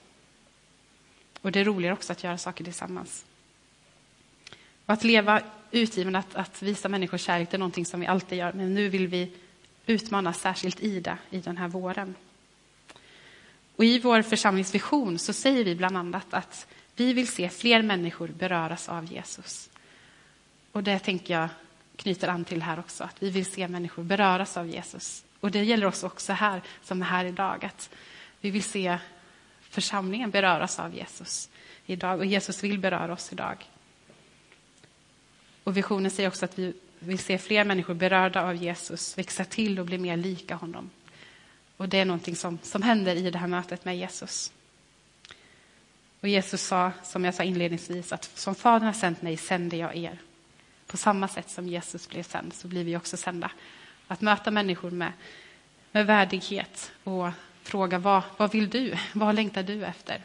Och 1.41 1.51
det 1.51 1.60
är 1.60 1.65
roligare 1.65 1.93
också 1.93 2.12
att 2.12 2.23
göra 2.23 2.38
saker 2.38 2.63
tillsammans. 2.63 3.25
Och 4.86 4.93
att 4.93 5.04
leva 5.04 5.41
utgiven, 5.71 6.15
att, 6.15 6.36
att 6.36 6.62
visa 6.62 6.89
människor 6.89 7.17
kärlek, 7.17 7.51
det 7.51 7.58
är 7.58 7.60
någonting 7.60 7.86
som 7.86 7.99
vi 7.99 8.08
alltid 8.08 8.38
gör. 8.38 8.54
Men 8.54 8.73
nu 8.73 8.89
vill 8.89 9.08
vi 9.08 9.32
utmana 9.86 10.34
särskilt 10.34 10.80
Ida 10.80 11.17
i 11.30 11.39
den 11.39 11.58
här 11.58 11.67
våren. 11.67 12.15
Och 13.75 13.86
I 13.86 13.99
vår 13.99 14.21
församlingsvision 14.21 15.19
så 15.19 15.34
säger 15.34 15.63
vi 15.63 15.75
bland 15.75 15.97
annat 15.97 16.34
att 16.34 16.67
vi 16.95 17.13
vill 17.13 17.27
se 17.27 17.49
fler 17.49 17.81
människor 17.81 18.27
beröras 18.27 18.89
av 18.89 19.05
Jesus. 19.05 19.69
Och 20.71 20.84
det 20.84 20.99
tänker 20.99 21.34
jag 21.34 21.49
knyter 21.95 22.27
an 22.27 22.45
till 22.45 22.62
här 22.62 22.79
också, 22.79 23.03
att 23.03 23.23
vi 23.23 23.29
vill 23.29 23.45
se 23.45 23.67
människor 23.67 24.03
beröras 24.03 24.58
av 24.58 24.69
Jesus. 24.69 25.23
Och 25.39 25.51
det 25.51 25.63
gäller 25.63 25.86
oss 25.86 26.03
också 26.03 26.34
här, 26.34 26.62
som 26.84 27.01
är 27.01 27.05
här 27.05 27.25
idag, 27.25 27.65
att 27.65 27.89
vi 28.41 28.51
vill 28.51 28.63
se 28.63 28.97
församlingen 29.62 30.31
beröras 30.31 30.79
av 30.79 30.95
Jesus 30.95 31.49
idag. 31.86 32.19
Och 32.19 32.25
Jesus 32.25 32.63
vill 32.63 32.79
beröra 32.79 33.13
oss 33.13 33.34
idag. 33.34 33.69
Och 35.63 35.77
visionen 35.77 36.12
säger 36.12 36.29
också 36.29 36.45
att 36.45 36.60
vi 36.60 36.73
vill 36.99 37.19
se 37.19 37.38
fler 37.38 37.63
människor 37.63 37.93
berörda 37.93 38.41
av 38.41 38.55
Jesus 38.55 39.17
växa 39.17 39.45
till 39.45 39.79
och 39.79 39.86
bli 39.86 39.97
mer 39.97 40.17
lika 40.17 40.55
honom. 40.55 40.89
Och 41.77 41.89
det 41.89 41.97
är 41.97 42.05
någonting 42.05 42.36
som, 42.36 42.60
som 42.62 42.81
händer 42.81 43.15
i 43.15 43.31
det 43.31 43.38
här 43.38 43.47
mötet 43.47 43.86
med 43.86 43.97
Jesus. 43.97 44.51
Och 46.26 46.30
Jesus 46.30 46.62
sa, 46.62 46.92
som 47.04 47.26
jag 47.26 47.34
sa 47.34 47.44
inledningsvis, 47.44 48.14
att 48.14 48.24
som 48.24 48.56
Fadern 48.56 48.86
har 48.86 48.94
sänt 48.94 49.22
mig 49.22 49.38
sänder 49.38 49.78
jag 49.78 49.96
er. 49.96 50.18
På 50.88 50.98
samma 50.98 51.28
sätt 51.28 51.50
som 51.50 51.68
Jesus 51.68 52.10
blev 52.10 52.24
sänd 52.24 52.54
så 52.54 52.68
blir 52.68 52.84
vi 52.84 52.98
också 52.98 53.18
sända. 53.18 53.52
Att 54.08 54.22
möta 54.22 54.52
människor 54.52 54.92
med, 54.92 55.12
med 55.92 56.06
värdighet 56.06 56.92
och 57.04 57.30
fråga 57.64 58.00
vad, 58.00 58.24
vad 58.38 58.52
vill 58.52 58.70
du? 58.70 58.96
Vad 59.14 59.36
längtar 59.36 59.64
du 59.64 59.86
efter? 59.86 60.22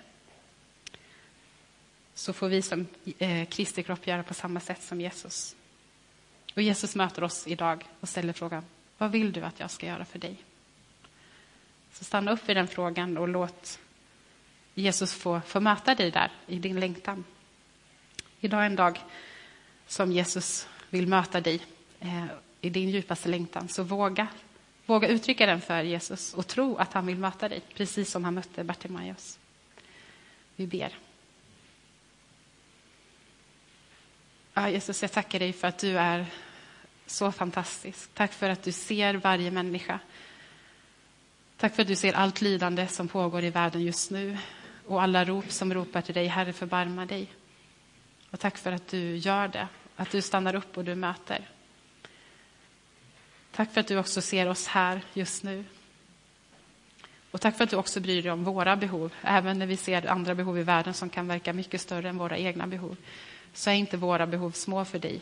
Så 2.14 2.32
får 2.32 2.48
vi 2.48 2.62
som 2.62 2.86
eh, 3.18 3.48
Kristi 3.48 3.82
kropp 3.82 4.06
göra 4.06 4.22
på 4.22 4.34
samma 4.34 4.60
sätt 4.60 4.82
som 4.82 5.00
Jesus. 5.00 5.56
Och 6.54 6.62
Jesus 6.62 6.94
möter 6.94 7.24
oss 7.24 7.46
idag 7.46 7.84
och 8.00 8.08
ställer 8.08 8.32
frågan, 8.32 8.64
vad 8.98 9.10
vill 9.10 9.32
du 9.32 9.40
att 9.42 9.60
jag 9.60 9.70
ska 9.70 9.86
göra 9.86 10.04
för 10.04 10.18
dig? 10.18 10.36
Så 11.92 12.04
stanna 12.04 12.32
upp 12.32 12.48
i 12.48 12.54
den 12.54 12.68
frågan 12.68 13.18
och 13.18 13.28
låt 13.28 13.78
Jesus 14.74 15.14
få, 15.14 15.40
få 15.46 15.60
möta 15.60 15.94
dig 15.94 16.10
där 16.10 16.32
i 16.46 16.58
din 16.58 16.80
längtan. 16.80 17.24
Idag 18.40 18.62
är 18.62 18.66
en 18.66 18.76
dag 18.76 18.98
som 19.86 20.12
Jesus 20.12 20.68
vill 20.90 21.06
möta 21.06 21.40
dig 21.40 21.60
eh, 22.00 22.24
i 22.60 22.70
din 22.70 22.90
djupaste 22.90 23.28
längtan. 23.28 23.68
Så 23.68 23.82
våga, 23.82 24.26
våga 24.86 25.08
uttrycka 25.08 25.46
den 25.46 25.60
för 25.60 25.82
Jesus 25.82 26.34
och 26.34 26.46
tro 26.46 26.76
att 26.76 26.92
han 26.92 27.06
vill 27.06 27.18
möta 27.18 27.48
dig, 27.48 27.60
precis 27.74 28.10
som 28.10 28.24
han 28.24 28.34
mötte 28.34 28.64
Bartimaeus. 28.64 29.38
Vi 30.56 30.66
ber. 30.66 30.98
Ja, 34.54 34.70
Jesus, 34.70 35.02
jag 35.02 35.12
tackar 35.12 35.38
dig 35.38 35.52
för 35.52 35.68
att 35.68 35.78
du 35.78 35.98
är 35.98 36.26
så 37.06 37.32
fantastisk. 37.32 38.10
Tack 38.14 38.32
för 38.32 38.50
att 38.50 38.62
du 38.62 38.72
ser 38.72 39.14
varje 39.14 39.50
människa. 39.50 40.00
Tack 41.56 41.74
för 41.74 41.82
att 41.82 41.88
du 41.88 41.96
ser 41.96 42.12
allt 42.12 42.40
lidande 42.40 42.88
som 42.88 43.08
pågår 43.08 43.44
i 43.44 43.50
världen 43.50 43.82
just 43.82 44.10
nu 44.10 44.38
och 44.86 45.02
alla 45.02 45.24
rop 45.24 45.50
som 45.50 45.74
ropar 45.74 46.00
till 46.00 46.14
dig, 46.14 46.26
Herre 46.26 46.52
förbarma 46.52 47.06
dig. 47.06 47.28
Och 48.30 48.40
tack 48.40 48.58
för 48.58 48.72
att 48.72 48.88
du 48.88 49.16
gör 49.16 49.48
det, 49.48 49.68
att 49.96 50.10
du 50.10 50.22
stannar 50.22 50.54
upp 50.54 50.78
och 50.78 50.84
du 50.84 50.94
möter. 50.94 51.48
Tack 53.52 53.72
för 53.72 53.80
att 53.80 53.88
du 53.88 53.98
också 53.98 54.20
ser 54.20 54.48
oss 54.48 54.66
här 54.66 55.00
just 55.14 55.42
nu. 55.42 55.64
Och 57.30 57.40
tack 57.40 57.56
för 57.56 57.64
att 57.64 57.70
du 57.70 57.76
också 57.76 58.00
bryr 58.00 58.22
dig 58.22 58.32
om 58.32 58.44
våra 58.44 58.76
behov, 58.76 59.12
även 59.22 59.58
när 59.58 59.66
vi 59.66 59.76
ser 59.76 60.06
andra 60.06 60.34
behov 60.34 60.58
i 60.58 60.62
världen 60.62 60.94
som 60.94 61.10
kan 61.10 61.28
verka 61.28 61.52
mycket 61.52 61.80
större 61.80 62.08
än 62.08 62.18
våra 62.18 62.38
egna 62.38 62.66
behov. 62.66 62.96
Så 63.54 63.70
är 63.70 63.74
inte 63.74 63.96
våra 63.96 64.26
behov 64.26 64.50
små 64.50 64.84
för 64.84 64.98
dig. 64.98 65.20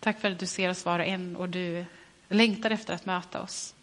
Tack 0.00 0.20
för 0.20 0.30
att 0.30 0.38
du 0.38 0.46
ser 0.46 0.68
oss 0.68 0.84
var 0.84 0.98
och 0.98 1.06
en 1.06 1.36
och 1.36 1.48
du 1.48 1.84
längtar 2.28 2.70
efter 2.70 2.94
att 2.94 3.06
möta 3.06 3.42
oss. 3.42 3.74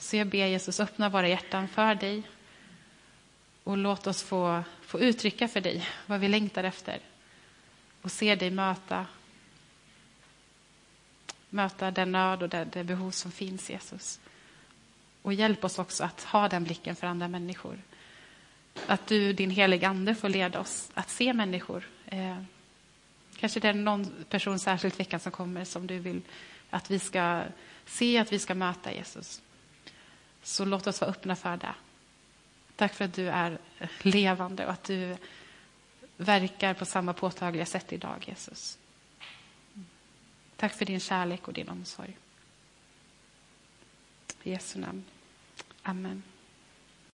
Så 0.00 0.16
jag 0.16 0.26
ber 0.26 0.46
Jesus 0.46 0.80
öppna 0.80 1.08
våra 1.08 1.28
hjärtan 1.28 1.68
för 1.68 1.94
dig 1.94 2.22
och 3.64 3.76
låt 3.76 4.06
oss 4.06 4.22
få, 4.22 4.62
få 4.82 5.00
uttrycka 5.00 5.48
för 5.48 5.60
dig 5.60 5.88
vad 6.06 6.20
vi 6.20 6.28
längtar 6.28 6.64
efter 6.64 7.00
och 8.02 8.12
se 8.12 8.34
dig 8.34 8.50
möta 8.50 9.06
möta 11.48 11.90
den 11.90 12.12
nöd 12.12 12.42
och 12.42 12.48
det, 12.48 12.64
det 12.64 12.84
behov 12.84 13.10
som 13.10 13.32
finns, 13.32 13.70
Jesus. 13.70 14.20
Och 15.22 15.32
hjälp 15.32 15.64
oss 15.64 15.78
också 15.78 16.04
att 16.04 16.24
ha 16.24 16.48
den 16.48 16.64
blicken 16.64 16.96
för 16.96 17.06
andra 17.06 17.28
människor. 17.28 17.78
Att 18.86 19.06
du, 19.06 19.32
din 19.32 19.50
heliga 19.50 19.88
Ande, 19.88 20.14
får 20.14 20.28
leda 20.28 20.60
oss 20.60 20.90
att 20.94 21.10
se 21.10 21.32
människor. 21.32 21.88
Eh, 22.06 22.42
Kanske 23.36 23.60
det 23.60 23.68
är 23.68 23.74
någon 23.74 24.24
person 24.28 24.58
särskilt 24.58 25.00
veckan 25.00 25.20
som 25.20 25.32
kommer 25.32 25.64
som 25.64 25.86
du 25.86 25.98
vill 25.98 26.22
att 26.70 26.90
vi 26.90 26.98
ska 26.98 27.42
se, 27.86 28.18
att 28.18 28.32
vi 28.32 28.38
ska 28.38 28.54
möta 28.54 28.92
Jesus. 28.92 29.42
Så 30.42 30.64
låt 30.64 30.86
oss 30.86 31.00
vara 31.00 31.10
öppna 31.10 31.36
för 31.36 31.56
det. 31.56 31.74
Tack 32.76 32.94
för 32.94 33.04
att 33.04 33.14
du 33.14 33.28
är 33.28 33.58
levande 34.02 34.66
och 34.66 34.72
att 34.72 34.84
du 34.84 35.16
verkar 36.16 36.74
på 36.74 36.84
samma 36.84 37.12
påtagliga 37.12 37.66
sätt 37.66 37.92
idag, 37.92 38.24
Jesus. 38.26 38.78
Tack 40.56 40.74
för 40.74 40.84
din 40.84 41.00
kärlek 41.00 41.48
och 41.48 41.54
din 41.54 41.68
omsorg. 41.68 42.16
I 44.42 44.50
Jesu 44.50 44.78
namn. 44.78 45.04
Amen. 45.82 46.22